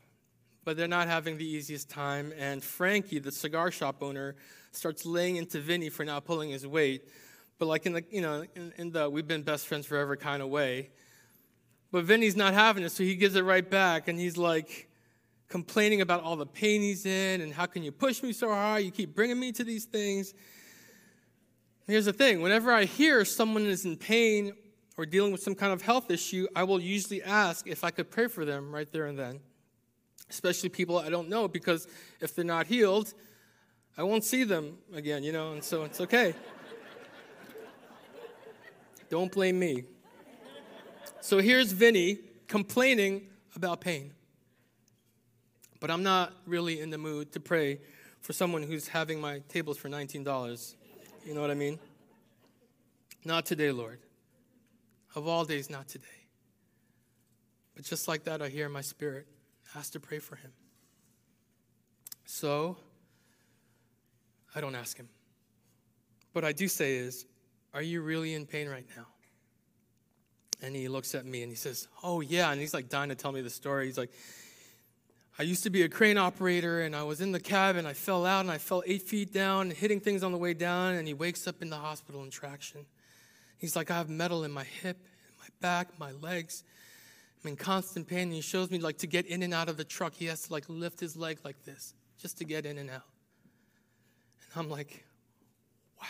But 0.66 0.76
they're 0.76 0.88
not 0.88 1.08
having 1.08 1.38
the 1.38 1.46
easiest 1.48 1.88
time. 1.88 2.34
And 2.36 2.64
Frankie, 2.64 3.20
the 3.20 3.32
cigar 3.32 3.70
shop 3.70 4.02
owner, 4.02 4.36
starts 4.72 5.06
laying 5.06 5.36
into 5.36 5.60
Vinny 5.60 5.90
for 5.90 6.04
not 6.04 6.26
pulling 6.26 6.50
his 6.50 6.66
weight. 6.66 7.08
But 7.60 7.68
like 7.68 7.86
in 7.86 7.94
the, 7.94 8.04
you 8.10 8.22
know, 8.22 8.44
in, 8.56 8.74
in 8.76 8.92
the 8.92 9.08
we've 9.08 9.28
been 9.28 9.44
best 9.44 9.68
friends 9.68 9.86
forever 9.86 10.16
kind 10.16 10.42
of 10.42 10.50
way. 10.50 10.90
But 11.92 12.06
Vinny's 12.06 12.36
not 12.36 12.54
having 12.54 12.84
it, 12.84 12.92
so 12.92 13.04
he 13.04 13.16
gives 13.16 13.36
it 13.36 13.44
right 13.44 13.68
back, 13.68 14.08
and 14.08 14.20
he's 14.20 14.38
like 14.38 14.90
complaining 15.48 16.02
about 16.02 16.24
all 16.24 16.36
the 16.36 16.46
pain 16.46 16.82
he's 16.82 17.06
in, 17.06 17.42
and 17.42 17.52
how 17.52 17.66
can 17.66 17.84
you 17.84 17.92
push 17.92 18.22
me 18.22 18.32
so 18.32 18.50
hard? 18.50 18.84
You 18.84 18.92
keep 18.92 19.16
bringing 19.16 19.40
me 19.40 19.52
to 19.54 19.64
these 19.64 19.86
things. 19.86 20.34
Here's 21.88 22.06
the 22.06 22.14
thing 22.14 22.42
whenever 22.42 22.72
I 22.72 22.86
hear 22.86 23.26
someone 23.26 23.66
is 23.66 23.84
in 23.86 23.98
pain 23.98 24.54
or 24.96 25.06
dealing 25.08 25.32
with 25.32 25.42
some 25.42 25.56
kind 25.56 25.74
of 25.74 25.82
health 25.82 26.12
issue, 26.12 26.46
I 26.56 26.64
will 26.64 26.80
usually 26.80 27.24
ask 27.24 27.66
if 27.66 27.84
I 27.84 27.90
could 27.90 28.12
pray 28.12 28.28
for 28.28 28.46
them 28.46 28.72
right 28.72 28.92
there 28.92 29.08
and 29.08 29.18
then. 29.18 29.40
Especially 30.30 30.70
people 30.70 31.00
I 31.00 31.10
don't 31.10 31.30
know, 31.30 31.48
because 31.48 31.88
if 32.22 32.36
they're 32.36 32.46
not 32.46 32.68
healed, 32.68 33.14
I 33.98 34.04
won't 34.04 34.24
see 34.24 34.44
them 34.44 34.78
again, 34.94 35.24
you 35.24 35.32
know, 35.32 35.54
and 35.54 35.64
so 35.64 35.84
it's 35.84 36.00
okay. 36.02 36.36
don't 39.10 39.32
blame 39.32 39.58
me. 39.58 39.86
So 41.22 41.40
here's 41.40 41.74
Vinny 41.74 42.20
complaining 42.48 43.28
about 43.56 43.82
pain. 43.82 44.14
But 45.80 45.92
I'm 45.92 46.04
not 46.04 46.34
really 46.46 46.80
in 46.80 46.90
the 46.90 46.98
mood 46.98 47.32
to 47.34 47.40
pray 47.40 47.80
for 48.22 48.34
someone 48.34 48.64
who's 48.64 48.88
having 48.88 49.20
my 49.20 49.42
tables 49.50 49.78
for 49.78 49.90
$19. 49.90 50.76
You 51.26 51.34
know 51.34 51.42
what 51.42 51.52
I 51.52 51.56
mean? 51.56 51.80
Not 53.26 53.46
today, 53.46 53.72
Lord. 53.72 54.00
Of 55.16 55.28
all 55.28 55.44
days, 55.44 55.70
not 55.70 55.88
today. 55.88 56.06
But 57.76 57.84
just 57.84 58.08
like 58.08 58.24
that, 58.26 58.42
I 58.42 58.50
hear 58.50 58.70
my 58.70 58.82
spirit, 58.82 59.28
ask 59.76 59.94
to 59.94 60.00
pray 60.00 60.20
for 60.20 60.36
him. 60.36 60.52
So, 62.26 62.78
I 64.56 64.62
don't 64.62 64.76
ask 64.76 64.98
him. 64.98 65.10
What 66.34 66.46
I 66.46 66.52
do 66.52 66.68
say 66.68 66.96
is, 66.96 67.26
Are 67.74 67.82
you 67.82 68.02
really 68.02 68.34
in 68.34 68.46
pain 68.46 68.68
right 68.70 68.86
now? 68.96 69.06
And 70.62 70.76
he 70.76 70.88
looks 70.88 71.16
at 71.16 71.26
me 71.26 71.42
and 71.42 71.52
he 71.52 71.56
says, 71.56 71.88
Oh, 72.04 72.22
yeah. 72.22 72.52
And 72.52 72.60
he's 72.60 72.74
like 72.74 72.90
dying 72.90 73.10
to 73.10 73.16
tell 73.16 73.32
me 73.32 73.42
the 73.42 73.50
story. 73.50 73.86
He's 73.86 73.98
like, 73.98 74.12
I 75.38 75.44
used 75.44 75.64
to 75.64 75.70
be 75.70 75.84
a 75.84 75.90
crane 75.90 76.18
operator 76.18 76.82
and 76.82 76.94
I 76.94 77.04
was 77.04 77.22
in 77.22 77.32
the 77.32 77.40
cab 77.40 77.78
and 77.78 77.88
I 77.88 77.94
fell 77.94 78.26
out 78.26 78.42
and 78.42 78.52
I 78.52 78.58
fell 78.58 78.84
eight 78.86 79.04
feet 79.04 79.32
down, 79.32 79.72
hitting 79.72 80.02
things 80.02 80.22
on 80.22 80.34
the 80.34 80.38
way 80.38 80.54
down. 80.54 80.96
And 80.96 81.08
he 81.08 81.14
wakes 81.14 81.48
up 81.48 81.62
in 81.62 81.70
the 81.70 81.78
hospital 81.78 82.24
in 82.24 82.30
traction. 82.30 82.86
He's 83.58 83.76
like, 83.76 83.90
I 83.90 83.96
have 83.96 84.10
metal 84.10 84.44
in 84.44 84.52
my 84.52 84.66
hip, 84.66 84.98
in 84.98 85.36
my 85.40 85.48
back, 85.62 85.98
my 85.98 86.12
legs. 86.12 86.64
I'm 87.42 87.52
in 87.52 87.56
constant 87.56 88.06
pain. 88.06 88.24
And 88.24 88.34
he 88.34 88.42
shows 88.42 88.70
me 88.70 88.80
like 88.80 88.98
to 88.98 89.08
get 89.08 89.28
in 89.28 89.42
and 89.44 89.54
out 89.54 89.70
of 89.70 89.78
the 89.78 89.86
truck, 89.86 90.14
he 90.14 90.26
has 90.26 90.48
to 90.48 90.52
like 90.52 90.66
lift 90.68 91.00
his 91.00 91.16
leg 91.16 91.40
like 91.46 91.64
this 91.64 91.94
just 92.18 92.38
to 92.40 92.44
get 92.44 92.66
in 92.66 92.78
and 92.78 92.90
out. 92.90 93.04
And 94.54 94.64
I'm 94.64 94.70
like, 94.70 95.06
wow. 96.02 96.08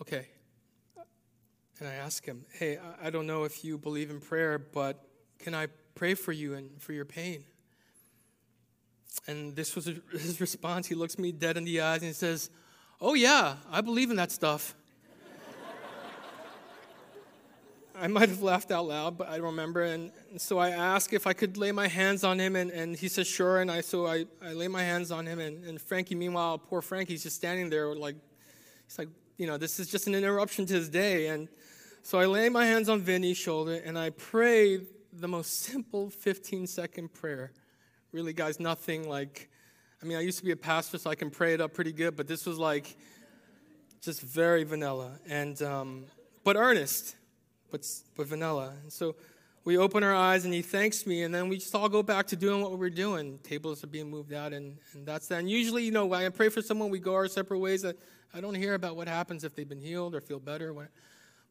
Okay, 0.00 0.26
and 1.78 1.88
I 1.88 1.94
ask 1.94 2.24
him, 2.24 2.44
Hey, 2.52 2.78
I 3.02 3.10
don't 3.10 3.26
know 3.26 3.44
if 3.44 3.64
you 3.64 3.78
believe 3.78 4.10
in 4.10 4.20
prayer, 4.20 4.58
but 4.58 5.04
can 5.38 5.54
I 5.54 5.68
pray 5.94 6.14
for 6.14 6.32
you 6.32 6.54
and 6.54 6.80
for 6.80 6.92
your 6.92 7.04
pain? 7.04 7.44
And 9.26 9.56
this 9.56 9.74
was 9.74 9.86
his 10.12 10.40
response. 10.40 10.86
He 10.86 10.94
looks 10.94 11.18
me 11.18 11.32
dead 11.32 11.56
in 11.56 11.64
the 11.64 11.80
eyes 11.80 11.98
and 11.98 12.08
he 12.08 12.12
says, 12.12 12.50
Oh, 13.00 13.14
yeah, 13.14 13.56
I 13.70 13.82
believe 13.82 14.10
in 14.10 14.16
that 14.16 14.32
stuff. 14.32 14.74
I 17.98 18.06
might 18.06 18.30
have 18.30 18.42
laughed 18.42 18.70
out 18.70 18.86
loud, 18.86 19.18
but 19.18 19.28
I 19.28 19.36
don't 19.36 19.46
remember. 19.46 19.82
And, 19.82 20.12
and, 20.30 20.40
so 20.40 20.58
I 20.58 20.70
asked 20.70 21.12
if 21.12 21.26
I 21.26 21.34
could 21.34 21.58
lay 21.58 21.72
my 21.72 21.88
hands 21.88 22.24
on 22.24 22.38
him, 22.38 22.56
and, 22.56 22.70
and 22.70 22.96
he 22.96 23.08
says, 23.08 23.26
sure. 23.26 23.60
And 23.60 23.70
I, 23.70 23.82
so 23.82 24.06
I, 24.06 24.24
I 24.42 24.54
lay 24.54 24.68
my 24.68 24.82
hands 24.82 25.10
on 25.10 25.26
him. 25.26 25.40
And, 25.40 25.62
and 25.64 25.80
Frankie, 25.80 26.14
meanwhile, 26.14 26.56
poor 26.56 26.80
Frankie's 26.80 27.22
just 27.22 27.36
standing 27.36 27.68
there, 27.68 27.94
like, 27.94 28.16
he's 28.86 28.98
like, 28.98 29.08
you 29.36 29.46
know, 29.46 29.58
this 29.58 29.78
is 29.78 29.88
just 29.88 30.06
an 30.06 30.14
interruption 30.14 30.64
to 30.66 30.74
his 30.74 30.88
day. 30.88 31.28
And 31.28 31.48
so 32.06 32.20
I 32.20 32.26
lay 32.26 32.48
my 32.48 32.64
hands 32.64 32.88
on 32.88 33.00
Vinny's 33.00 33.36
shoulder 33.36 33.82
and 33.84 33.98
I 33.98 34.10
pray 34.10 34.78
the 35.12 35.26
most 35.26 35.62
simple 35.64 36.08
15 36.08 36.68
second 36.68 37.12
prayer. 37.12 37.50
Really, 38.12 38.32
guys, 38.32 38.60
nothing 38.60 39.08
like, 39.08 39.50
I 40.00 40.06
mean, 40.06 40.16
I 40.16 40.20
used 40.20 40.38
to 40.38 40.44
be 40.44 40.52
a 40.52 40.56
pastor, 40.56 40.98
so 40.98 41.10
I 41.10 41.16
can 41.16 41.30
pray 41.30 41.52
it 41.52 41.60
up 41.60 41.74
pretty 41.74 41.90
good, 41.90 42.14
but 42.14 42.28
this 42.28 42.46
was 42.46 42.58
like 42.58 42.96
just 44.00 44.20
very 44.20 44.62
vanilla 44.62 45.18
and, 45.28 45.60
um, 45.62 46.04
but 46.44 46.54
earnest, 46.54 47.16
but, 47.72 47.84
but 48.16 48.28
vanilla. 48.28 48.74
And 48.84 48.92
so 48.92 49.16
we 49.64 49.76
open 49.76 50.04
our 50.04 50.14
eyes 50.14 50.44
and 50.44 50.54
he 50.54 50.62
thanks 50.62 51.08
me, 51.08 51.24
and 51.24 51.34
then 51.34 51.48
we 51.48 51.56
just 51.56 51.74
all 51.74 51.88
go 51.88 52.04
back 52.04 52.28
to 52.28 52.36
doing 52.36 52.62
what 52.62 52.70
we 52.70 52.76
were 52.76 52.88
doing. 52.88 53.40
Tables 53.42 53.82
are 53.82 53.88
being 53.88 54.08
moved 54.08 54.32
out, 54.32 54.52
and, 54.52 54.76
and 54.92 55.04
that's 55.04 55.26
that. 55.26 55.40
And 55.40 55.50
usually, 55.50 55.82
you 55.82 55.90
know, 55.90 56.06
when 56.06 56.24
I 56.24 56.28
pray 56.28 56.50
for 56.50 56.62
someone, 56.62 56.88
we 56.88 57.00
go 57.00 57.14
our 57.14 57.26
separate 57.26 57.58
ways. 57.58 57.84
I, 57.84 57.94
I 58.32 58.40
don't 58.40 58.54
hear 58.54 58.74
about 58.74 58.94
what 58.94 59.08
happens 59.08 59.42
if 59.42 59.56
they've 59.56 59.68
been 59.68 59.80
healed 59.80 60.14
or 60.14 60.20
feel 60.20 60.38
better. 60.38 60.72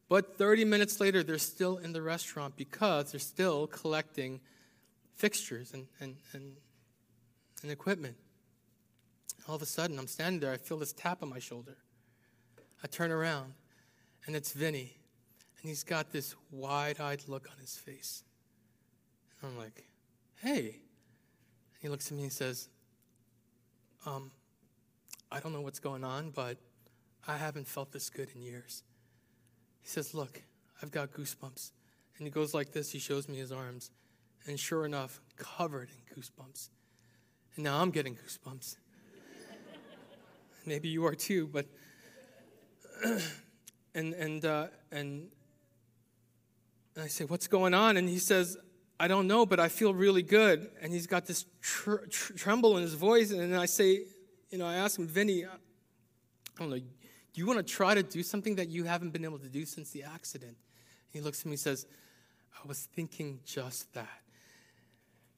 But 0.08 0.38
30 0.38 0.64
minutes 0.64 1.00
later, 1.00 1.22
they're 1.22 1.38
still 1.38 1.78
in 1.78 1.92
the 1.92 2.02
restaurant 2.02 2.56
because 2.56 3.10
they're 3.10 3.18
still 3.18 3.66
collecting 3.66 4.40
fixtures 5.16 5.72
and, 5.72 5.86
and, 6.00 6.16
and, 6.32 6.56
and 7.62 7.72
equipment. 7.72 8.16
All 9.48 9.56
of 9.56 9.62
a 9.62 9.66
sudden, 9.66 9.98
I'm 9.98 10.06
standing 10.06 10.40
there. 10.40 10.52
I 10.52 10.58
feel 10.58 10.78
this 10.78 10.92
tap 10.92 11.22
on 11.22 11.28
my 11.28 11.38
shoulder. 11.38 11.76
I 12.84 12.86
turn 12.86 13.10
around, 13.10 13.54
and 14.26 14.36
it's 14.36 14.52
Vinny. 14.52 14.96
And 15.60 15.68
he's 15.68 15.82
got 15.82 16.12
this 16.12 16.34
wide 16.50 17.00
eyed 17.00 17.22
look 17.26 17.48
on 17.50 17.58
his 17.58 17.76
face. 17.76 18.22
And 19.40 19.50
I'm 19.50 19.58
like, 19.58 19.86
hey. 20.42 20.60
And 20.66 21.82
he 21.82 21.88
looks 21.88 22.10
at 22.10 22.16
me 22.16 22.24
and 22.24 22.32
says, 22.32 22.68
um, 24.04 24.30
I 25.32 25.40
don't 25.40 25.52
know 25.52 25.62
what's 25.62 25.80
going 25.80 26.04
on, 26.04 26.30
but 26.30 26.58
I 27.26 27.36
haven't 27.36 27.66
felt 27.66 27.90
this 27.90 28.08
good 28.08 28.28
in 28.34 28.42
years. 28.42 28.84
He 29.86 29.90
says, 29.92 30.14
Look, 30.14 30.42
I've 30.82 30.90
got 30.90 31.12
goosebumps. 31.12 31.70
And 32.18 32.26
he 32.26 32.30
goes 32.32 32.52
like 32.52 32.72
this. 32.72 32.90
He 32.90 32.98
shows 32.98 33.28
me 33.28 33.36
his 33.36 33.52
arms. 33.52 33.92
And 34.44 34.58
sure 34.58 34.84
enough, 34.84 35.20
covered 35.36 35.90
in 35.90 36.20
goosebumps. 36.20 36.70
And 37.54 37.64
now 37.64 37.80
I'm 37.80 37.92
getting 37.92 38.16
goosebumps. 38.16 38.78
Maybe 40.66 40.88
you 40.88 41.06
are 41.06 41.14
too, 41.14 41.46
but 41.46 41.66
and 43.94 44.12
and 44.14 44.44
uh, 44.44 44.66
and 44.90 45.28
and 46.96 47.04
I 47.04 47.06
say, 47.06 47.24
"What's 47.24 47.46
going 47.46 47.72
on?" 47.72 47.96
And 47.96 48.08
he 48.08 48.18
says, 48.18 48.56
"I 48.98 49.06
don't 49.06 49.28
know, 49.28 49.46
but 49.46 49.60
I 49.60 49.68
feel 49.68 49.94
really 49.94 50.24
good." 50.24 50.68
And 50.82 50.92
he's 50.92 51.06
got 51.06 51.26
this 51.26 51.44
tr- 51.62 52.06
tr- 52.10 52.32
tremble 52.32 52.76
in 52.76 52.82
his 52.82 52.94
voice, 52.94 53.30
and 53.30 53.54
I 53.54 53.66
say, 53.66 54.06
"You 54.50 54.58
know," 54.58 54.66
I 54.66 54.74
ask 54.74 54.98
him, 54.98 55.06
"Vinny, 55.06 55.44
I 55.44 55.50
don't 56.58 56.70
know, 56.70 56.80
do 57.36 57.42
you 57.42 57.46
want 57.46 57.58
to 57.58 57.74
try 57.74 57.94
to 57.94 58.02
do 58.02 58.22
something 58.22 58.54
that 58.54 58.70
you 58.70 58.84
haven't 58.84 59.10
been 59.10 59.22
able 59.22 59.38
to 59.38 59.50
do 59.50 59.66
since 59.66 59.90
the 59.90 60.02
accident?" 60.02 60.56
And 60.56 61.12
he 61.12 61.20
looks 61.20 61.40
at 61.40 61.44
me 61.44 61.52
and 61.52 61.60
says, 61.60 61.86
"I 62.54 62.66
was 62.66 62.86
thinking 62.86 63.42
just 63.44 63.92
that." 63.92 64.22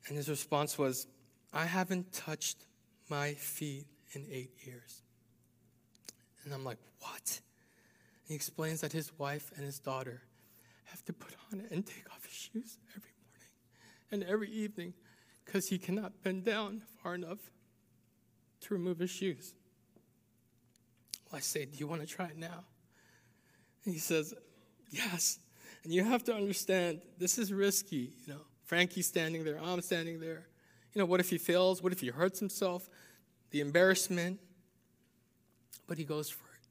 And 0.06 0.16
his 0.16 0.28
response 0.28 0.78
was, 0.78 1.08
"I 1.52 1.64
haven't 1.64 2.12
touched 2.12 2.66
my 3.08 3.34
feet 3.34 3.88
in 4.12 4.28
eight 4.30 4.64
years." 4.64 5.02
And 6.44 6.54
I'm 6.54 6.62
like, 6.62 6.78
"What?" 7.00 7.40
He 8.22 8.36
explains 8.36 8.80
that 8.80 8.92
his 8.92 9.18
wife 9.18 9.50
and 9.56 9.64
his 9.64 9.80
daughter 9.80 10.22
have 10.84 11.04
to 11.06 11.12
put 11.12 11.34
on 11.50 11.62
and 11.62 11.84
take 11.84 12.08
off 12.12 12.24
his 12.24 12.32
shoes 12.32 12.78
every 12.94 13.10
morning 13.24 13.50
and 14.12 14.22
every 14.22 14.52
evening 14.52 14.94
because 15.44 15.68
he 15.68 15.80
cannot 15.80 16.22
bend 16.22 16.44
down 16.44 16.86
far 17.02 17.16
enough 17.16 17.50
to 18.60 18.74
remove 18.74 19.00
his 19.00 19.10
shoes. 19.10 19.56
I 21.32 21.40
say, 21.40 21.64
Do 21.64 21.78
you 21.78 21.86
want 21.86 22.00
to 22.00 22.06
try 22.06 22.26
it 22.26 22.38
now? 22.38 22.64
And 23.84 23.94
he 23.94 24.00
says, 24.00 24.34
Yes. 24.90 25.38
And 25.84 25.92
you 25.92 26.04
have 26.04 26.24
to 26.24 26.34
understand, 26.34 27.00
this 27.18 27.38
is 27.38 27.52
risky. 27.52 28.12
You 28.26 28.34
know, 28.34 28.40
Frankie's 28.64 29.06
standing 29.06 29.44
there, 29.44 29.58
I'm 29.62 29.80
standing 29.80 30.20
there. 30.20 30.46
You 30.92 31.00
know, 31.00 31.06
what 31.06 31.20
if 31.20 31.30
he 31.30 31.38
fails? 31.38 31.82
What 31.82 31.92
if 31.92 32.00
he 32.00 32.08
hurts 32.08 32.38
himself? 32.38 32.88
The 33.50 33.60
embarrassment. 33.60 34.40
But 35.86 35.98
he 35.98 36.04
goes 36.04 36.28
for 36.28 36.44
it. 36.44 36.66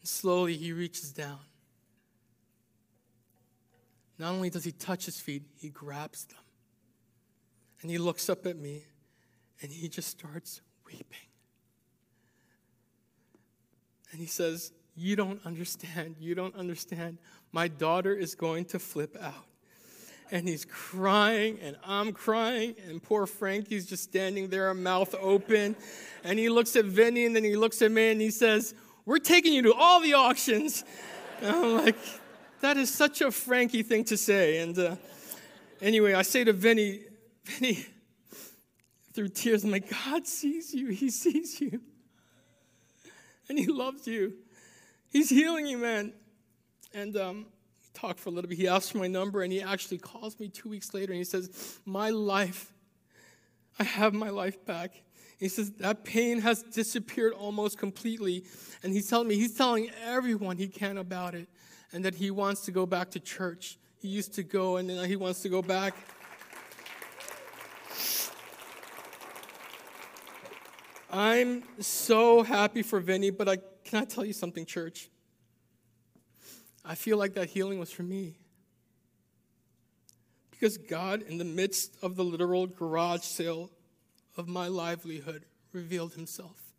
And 0.00 0.08
slowly 0.08 0.56
he 0.56 0.72
reaches 0.72 1.12
down. 1.12 1.40
Not 4.18 4.32
only 4.32 4.50
does 4.50 4.64
he 4.64 4.72
touch 4.72 5.06
his 5.06 5.18
feet, 5.18 5.42
he 5.56 5.68
grabs 5.68 6.26
them. 6.26 6.38
And 7.80 7.90
he 7.90 7.98
looks 7.98 8.28
up 8.28 8.46
at 8.46 8.56
me 8.56 8.84
and 9.60 9.72
he 9.72 9.88
just 9.88 10.08
starts 10.08 10.60
weeping. 10.86 11.31
And 14.12 14.20
he 14.20 14.26
says, 14.26 14.72
You 14.94 15.16
don't 15.16 15.44
understand. 15.44 16.16
You 16.20 16.34
don't 16.34 16.54
understand. 16.54 17.18
My 17.50 17.68
daughter 17.68 18.14
is 18.14 18.34
going 18.34 18.66
to 18.66 18.78
flip 18.78 19.16
out. 19.20 19.46
And 20.30 20.48
he's 20.48 20.64
crying, 20.64 21.58
and 21.60 21.76
I'm 21.84 22.12
crying, 22.12 22.74
and 22.88 23.02
poor 23.02 23.26
Frankie's 23.26 23.84
just 23.84 24.04
standing 24.04 24.48
there, 24.48 24.72
mouth 24.72 25.14
open. 25.20 25.76
And 26.24 26.38
he 26.38 26.48
looks 26.48 26.74
at 26.76 26.86
Vinny, 26.86 27.26
and 27.26 27.36
then 27.36 27.44
he 27.44 27.54
looks 27.54 27.82
at 27.82 27.92
me, 27.92 28.12
and 28.12 28.20
he 28.20 28.30
says, 28.30 28.74
we're 29.04 29.18
taking 29.18 29.52
you 29.52 29.62
to 29.62 29.74
all 29.74 30.00
the 30.00 30.14
auctions. 30.14 30.84
And 31.40 31.56
I'm 31.56 31.84
like, 31.84 31.96
That 32.60 32.76
is 32.76 32.92
such 32.92 33.20
a 33.20 33.32
Frankie 33.32 33.82
thing 33.82 34.04
to 34.04 34.16
say. 34.16 34.58
And 34.58 34.78
uh, 34.78 34.96
anyway, 35.80 36.14
I 36.14 36.22
say 36.22 36.44
to 36.44 36.52
Vinny, 36.52 37.00
Vinny, 37.44 37.84
through 39.12 39.28
tears, 39.28 39.64
I'm 39.64 39.70
like, 39.70 39.90
God 39.90 40.26
sees 40.26 40.72
you. 40.72 40.88
He 40.88 41.10
sees 41.10 41.60
you. 41.60 41.80
And 43.48 43.58
He 43.58 43.66
loves 43.66 44.06
you. 44.06 44.34
He's 45.10 45.28
healing 45.28 45.66
you, 45.66 45.78
man. 45.78 46.12
And 46.94 47.16
um, 47.16 47.46
we 47.82 47.88
talk 47.92 48.18
for 48.18 48.30
a 48.30 48.32
little 48.32 48.48
bit. 48.48 48.56
He 48.56 48.68
asked 48.68 48.92
for 48.92 48.98
my 48.98 49.08
number, 49.08 49.42
and 49.42 49.52
he 49.52 49.62
actually 49.62 49.98
calls 49.98 50.38
me 50.38 50.48
two 50.48 50.68
weeks 50.68 50.94
later, 50.94 51.12
and 51.12 51.18
he 51.18 51.24
says, 51.24 51.78
My 51.84 52.10
life, 52.10 52.72
I 53.78 53.84
have 53.84 54.14
my 54.14 54.30
life 54.30 54.64
back. 54.64 55.02
He 55.38 55.48
says 55.48 55.72
that 55.72 56.04
pain 56.04 56.40
has 56.40 56.62
disappeared 56.62 57.32
almost 57.32 57.76
completely. 57.76 58.44
And 58.84 58.92
he's 58.92 59.08
telling 59.08 59.26
me, 59.26 59.34
he's 59.34 59.54
telling 59.54 59.90
everyone 60.04 60.56
he 60.56 60.68
can 60.68 60.98
about 60.98 61.34
it 61.34 61.48
and 61.92 62.04
that 62.04 62.14
he 62.14 62.30
wants 62.30 62.60
to 62.66 62.70
go 62.70 62.86
back 62.86 63.10
to 63.10 63.18
church. 63.20 63.76
He 63.98 64.06
used 64.06 64.34
to 64.34 64.44
go 64.44 64.76
and 64.76 64.88
he 64.88 65.16
wants 65.16 65.42
to 65.42 65.48
go 65.48 65.60
back. 65.60 65.94
I'm 71.12 71.62
so 71.78 72.42
happy 72.42 72.80
for 72.82 72.98
Vinny, 72.98 73.28
but 73.28 73.46
I, 73.46 73.58
can 73.84 74.00
I 74.00 74.04
tell 74.06 74.24
you 74.24 74.32
something, 74.32 74.64
church? 74.64 75.10
I 76.82 76.94
feel 76.94 77.18
like 77.18 77.34
that 77.34 77.50
healing 77.50 77.78
was 77.78 77.92
for 77.92 78.02
me. 78.02 78.38
Because 80.50 80.78
God, 80.78 81.22
in 81.22 81.36
the 81.36 81.44
midst 81.44 81.96
of 82.02 82.16
the 82.16 82.24
literal 82.24 82.66
garage 82.66 83.20
sale 83.20 83.70
of 84.38 84.48
my 84.48 84.68
livelihood 84.68 85.44
revealed 85.72 86.14
himself. 86.14 86.72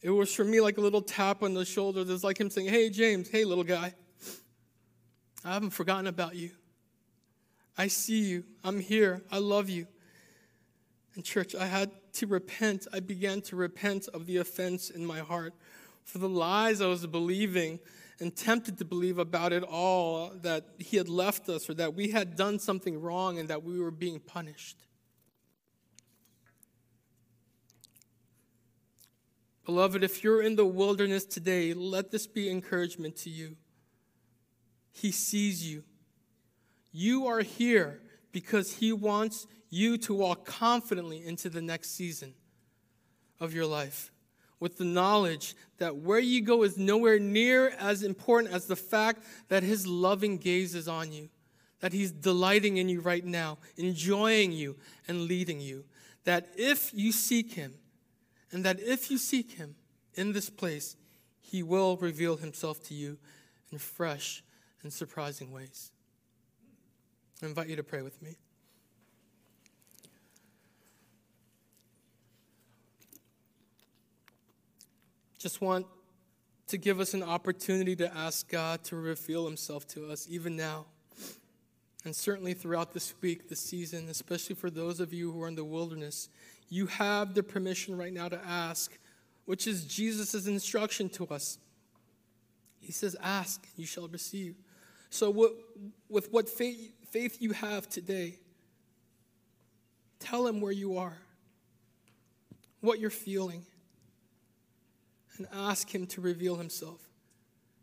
It 0.00 0.10
was 0.10 0.32
for 0.32 0.44
me 0.44 0.60
like 0.60 0.78
a 0.78 0.80
little 0.80 1.02
tap 1.02 1.42
on 1.42 1.54
the 1.54 1.64
shoulder. 1.64 2.04
It's 2.06 2.22
like 2.22 2.38
him 2.38 2.50
saying, 2.50 2.68
Hey, 2.68 2.88
James, 2.88 3.28
hey, 3.28 3.44
little 3.44 3.64
guy, 3.64 3.94
I 5.44 5.54
haven't 5.54 5.70
forgotten 5.70 6.06
about 6.06 6.36
you. 6.36 6.50
I 7.76 7.88
see 7.88 8.20
you. 8.20 8.44
I'm 8.62 8.78
here. 8.78 9.22
I 9.32 9.38
love 9.38 9.68
you. 9.68 9.88
And, 11.14 11.24
church, 11.24 11.54
I 11.54 11.66
had 11.66 11.90
to 12.14 12.26
repent. 12.26 12.86
I 12.92 13.00
began 13.00 13.40
to 13.42 13.56
repent 13.56 14.08
of 14.12 14.26
the 14.26 14.38
offense 14.38 14.90
in 14.90 15.06
my 15.06 15.20
heart 15.20 15.54
for 16.04 16.18
the 16.18 16.28
lies 16.28 16.80
I 16.80 16.86
was 16.86 17.06
believing 17.06 17.78
and 18.20 18.34
tempted 18.34 18.78
to 18.78 18.84
believe 18.84 19.18
about 19.18 19.52
it 19.52 19.62
all 19.62 20.30
that 20.42 20.64
he 20.78 20.96
had 20.96 21.08
left 21.08 21.48
us 21.48 21.68
or 21.68 21.74
that 21.74 21.94
we 21.94 22.10
had 22.10 22.36
done 22.36 22.58
something 22.58 23.00
wrong 23.00 23.38
and 23.38 23.48
that 23.48 23.62
we 23.64 23.80
were 23.80 23.90
being 23.90 24.20
punished. 24.20 24.84
Beloved, 29.64 30.04
if 30.04 30.22
you're 30.22 30.42
in 30.42 30.56
the 30.56 30.66
wilderness 30.66 31.24
today, 31.24 31.72
let 31.72 32.10
this 32.10 32.26
be 32.26 32.50
encouragement 32.50 33.16
to 33.16 33.30
you. 33.30 33.56
He 34.92 35.10
sees 35.10 35.68
you. 35.68 35.84
You 36.92 37.26
are 37.26 37.40
here 37.40 38.00
because 38.30 38.74
He 38.74 38.92
wants 38.92 39.46
you 39.74 39.98
to 39.98 40.14
walk 40.14 40.44
confidently 40.44 41.24
into 41.24 41.48
the 41.48 41.62
next 41.62 41.90
season 41.94 42.34
of 43.40 43.52
your 43.52 43.66
life 43.66 44.10
with 44.60 44.78
the 44.78 44.84
knowledge 44.84 45.54
that 45.78 45.96
where 45.96 46.18
you 46.18 46.40
go 46.40 46.62
is 46.62 46.78
nowhere 46.78 47.18
near 47.18 47.70
as 47.78 48.02
important 48.02 48.54
as 48.54 48.66
the 48.66 48.76
fact 48.76 49.22
that 49.48 49.62
His 49.62 49.86
loving 49.86 50.38
gaze 50.38 50.74
is 50.74 50.88
on 50.88 51.12
you, 51.12 51.28
that 51.80 51.92
He's 51.92 52.12
delighting 52.12 52.76
in 52.76 52.88
you 52.88 53.00
right 53.00 53.24
now, 53.24 53.58
enjoying 53.76 54.52
you, 54.52 54.76
and 55.08 55.22
leading 55.22 55.60
you. 55.60 55.84
That 56.24 56.48
if 56.56 56.94
you 56.94 57.12
seek 57.12 57.52
Him, 57.52 57.74
and 58.54 58.64
that 58.64 58.78
if 58.80 59.10
you 59.10 59.18
seek 59.18 59.52
him 59.52 59.74
in 60.14 60.32
this 60.32 60.48
place, 60.48 60.94
he 61.40 61.64
will 61.64 61.96
reveal 61.96 62.36
himself 62.36 62.80
to 62.84 62.94
you 62.94 63.18
in 63.72 63.78
fresh 63.78 64.44
and 64.84 64.92
surprising 64.92 65.50
ways. 65.50 65.90
I 67.42 67.46
invite 67.46 67.68
you 67.68 67.74
to 67.74 67.82
pray 67.82 68.02
with 68.02 68.22
me. 68.22 68.36
Just 75.44 75.60
want 75.60 75.84
to 76.68 76.78
give 76.78 77.00
us 77.00 77.12
an 77.12 77.22
opportunity 77.22 77.94
to 77.96 78.16
ask 78.16 78.48
God 78.48 78.82
to 78.84 78.96
reveal 78.96 79.44
himself 79.44 79.86
to 79.88 80.10
us 80.10 80.26
even 80.30 80.56
now. 80.56 80.86
And 82.06 82.16
certainly 82.16 82.54
throughout 82.54 82.94
this 82.94 83.12
week, 83.20 83.50
this 83.50 83.60
season, 83.60 84.08
especially 84.08 84.54
for 84.54 84.70
those 84.70 85.00
of 85.00 85.12
you 85.12 85.30
who 85.30 85.42
are 85.42 85.48
in 85.48 85.54
the 85.54 85.62
wilderness 85.62 86.30
you 86.70 86.86
have 86.86 87.34
the 87.34 87.42
permission 87.42 87.98
right 87.98 88.10
now 88.10 88.26
to 88.26 88.40
ask, 88.42 88.96
which 89.44 89.66
is 89.66 89.84
Jesus' 89.84 90.46
instruction 90.46 91.10
to 91.10 91.26
us. 91.26 91.58
He 92.80 92.90
says, 92.90 93.14
Ask, 93.22 93.62
and 93.64 93.78
you 93.78 93.84
shall 93.84 94.08
receive. 94.08 94.56
So, 95.10 95.28
what, 95.28 95.52
with 96.08 96.32
what 96.32 96.48
faith, 96.48 96.90
faith 97.10 97.36
you 97.42 97.52
have 97.52 97.86
today, 97.90 98.38
tell 100.20 100.46
him 100.46 100.62
where 100.62 100.72
you 100.72 100.96
are, 100.96 101.18
what 102.80 102.98
you're 102.98 103.10
feeling, 103.10 103.66
and 105.36 105.46
ask 105.52 105.94
him 105.94 106.06
to 106.08 106.20
reveal 106.20 106.56
himself, 106.56 107.00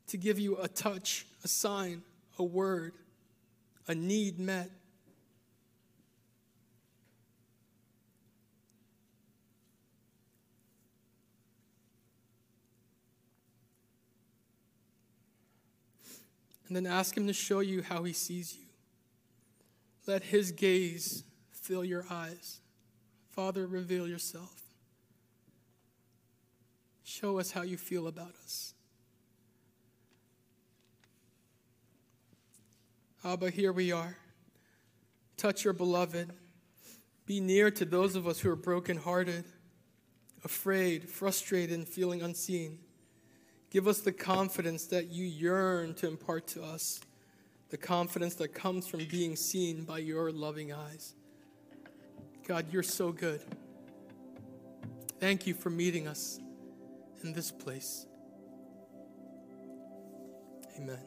to 0.08 0.18
give 0.18 0.40
you 0.40 0.58
a 0.58 0.68
touch, 0.68 1.26
a 1.44 1.48
sign, 1.48 2.02
a 2.38 2.44
word, 2.44 2.94
a 3.88 3.96
need 3.96 4.40
met. 4.40 4.70
and 16.72 16.86
then 16.86 16.90
ask 16.90 17.18
Him 17.18 17.28
to 17.28 17.34
show 17.34 17.60
you 17.60 17.82
how 17.82 18.04
He 18.04 18.14
sees 18.14 18.56
you. 18.56 18.64
Let 20.08 20.24
His 20.24 20.54
gaze 20.54 21.26
fill 21.52 21.84
your 21.84 22.06
eyes. 22.10 22.62
Father, 23.28 23.68
reveal 23.68 24.08
yourself. 24.08 24.61
Show 27.12 27.40
us 27.40 27.52
how 27.52 27.64
you 27.64 27.76
feel 27.76 28.08
about 28.08 28.34
us. 28.46 28.74
Abba, 33.26 33.50
here 33.50 33.74
we 33.74 33.92
are. 33.92 34.16
Touch 35.36 35.66
your 35.66 35.74
beloved. 35.74 36.32
Be 37.26 37.42
near 37.42 37.70
to 37.70 37.84
those 37.84 38.16
of 38.16 38.28
us 38.28 38.40
who 38.40 38.50
are 38.50 38.56
brokenhearted, 38.56 39.44
afraid, 40.46 41.10
frustrated, 41.10 41.78
and 41.78 41.86
feeling 41.86 42.22
unseen. 42.22 42.80
Give 43.72 43.90
us 43.90 44.00
the 44.00 44.14
confidence 44.14 44.86
that 44.86 45.08
you 45.08 45.26
yearn 45.26 45.94
to 45.96 46.08
impart 46.08 46.48
to 46.48 46.64
us, 46.64 47.02
the 47.72 47.78
confidence 47.78 48.36
that 48.36 48.54
comes 48.54 48.88
from 48.88 49.04
being 49.12 49.36
seen 49.36 49.84
by 49.84 49.98
your 49.98 50.32
loving 50.32 50.72
eyes. 50.72 51.14
God, 52.48 52.68
you're 52.72 52.84
so 52.84 53.12
good. 53.12 53.42
Thank 55.20 55.46
you 55.46 55.54
for 55.54 55.70
meeting 55.70 56.08
us 56.08 56.40
in 57.24 57.34
this 57.34 57.52
place. 57.52 58.06
Amen. 60.78 61.00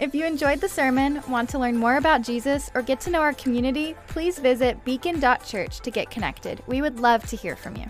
If 0.00 0.16
you 0.16 0.24
enjoyed 0.26 0.60
the 0.60 0.68
sermon, 0.68 1.22
want 1.28 1.48
to 1.50 1.60
learn 1.60 1.76
more 1.76 1.96
about 1.96 2.22
Jesus, 2.22 2.72
or 2.74 2.82
get 2.82 2.98
to 3.02 3.10
know 3.10 3.20
our 3.20 3.34
community, 3.34 3.94
please 4.08 4.36
visit 4.36 4.84
beacon.church 4.84 5.78
to 5.78 5.90
get 5.92 6.10
connected. 6.10 6.60
We 6.66 6.82
would 6.82 6.98
love 6.98 7.24
to 7.28 7.36
hear 7.36 7.54
from 7.54 7.76
you. 7.76 7.88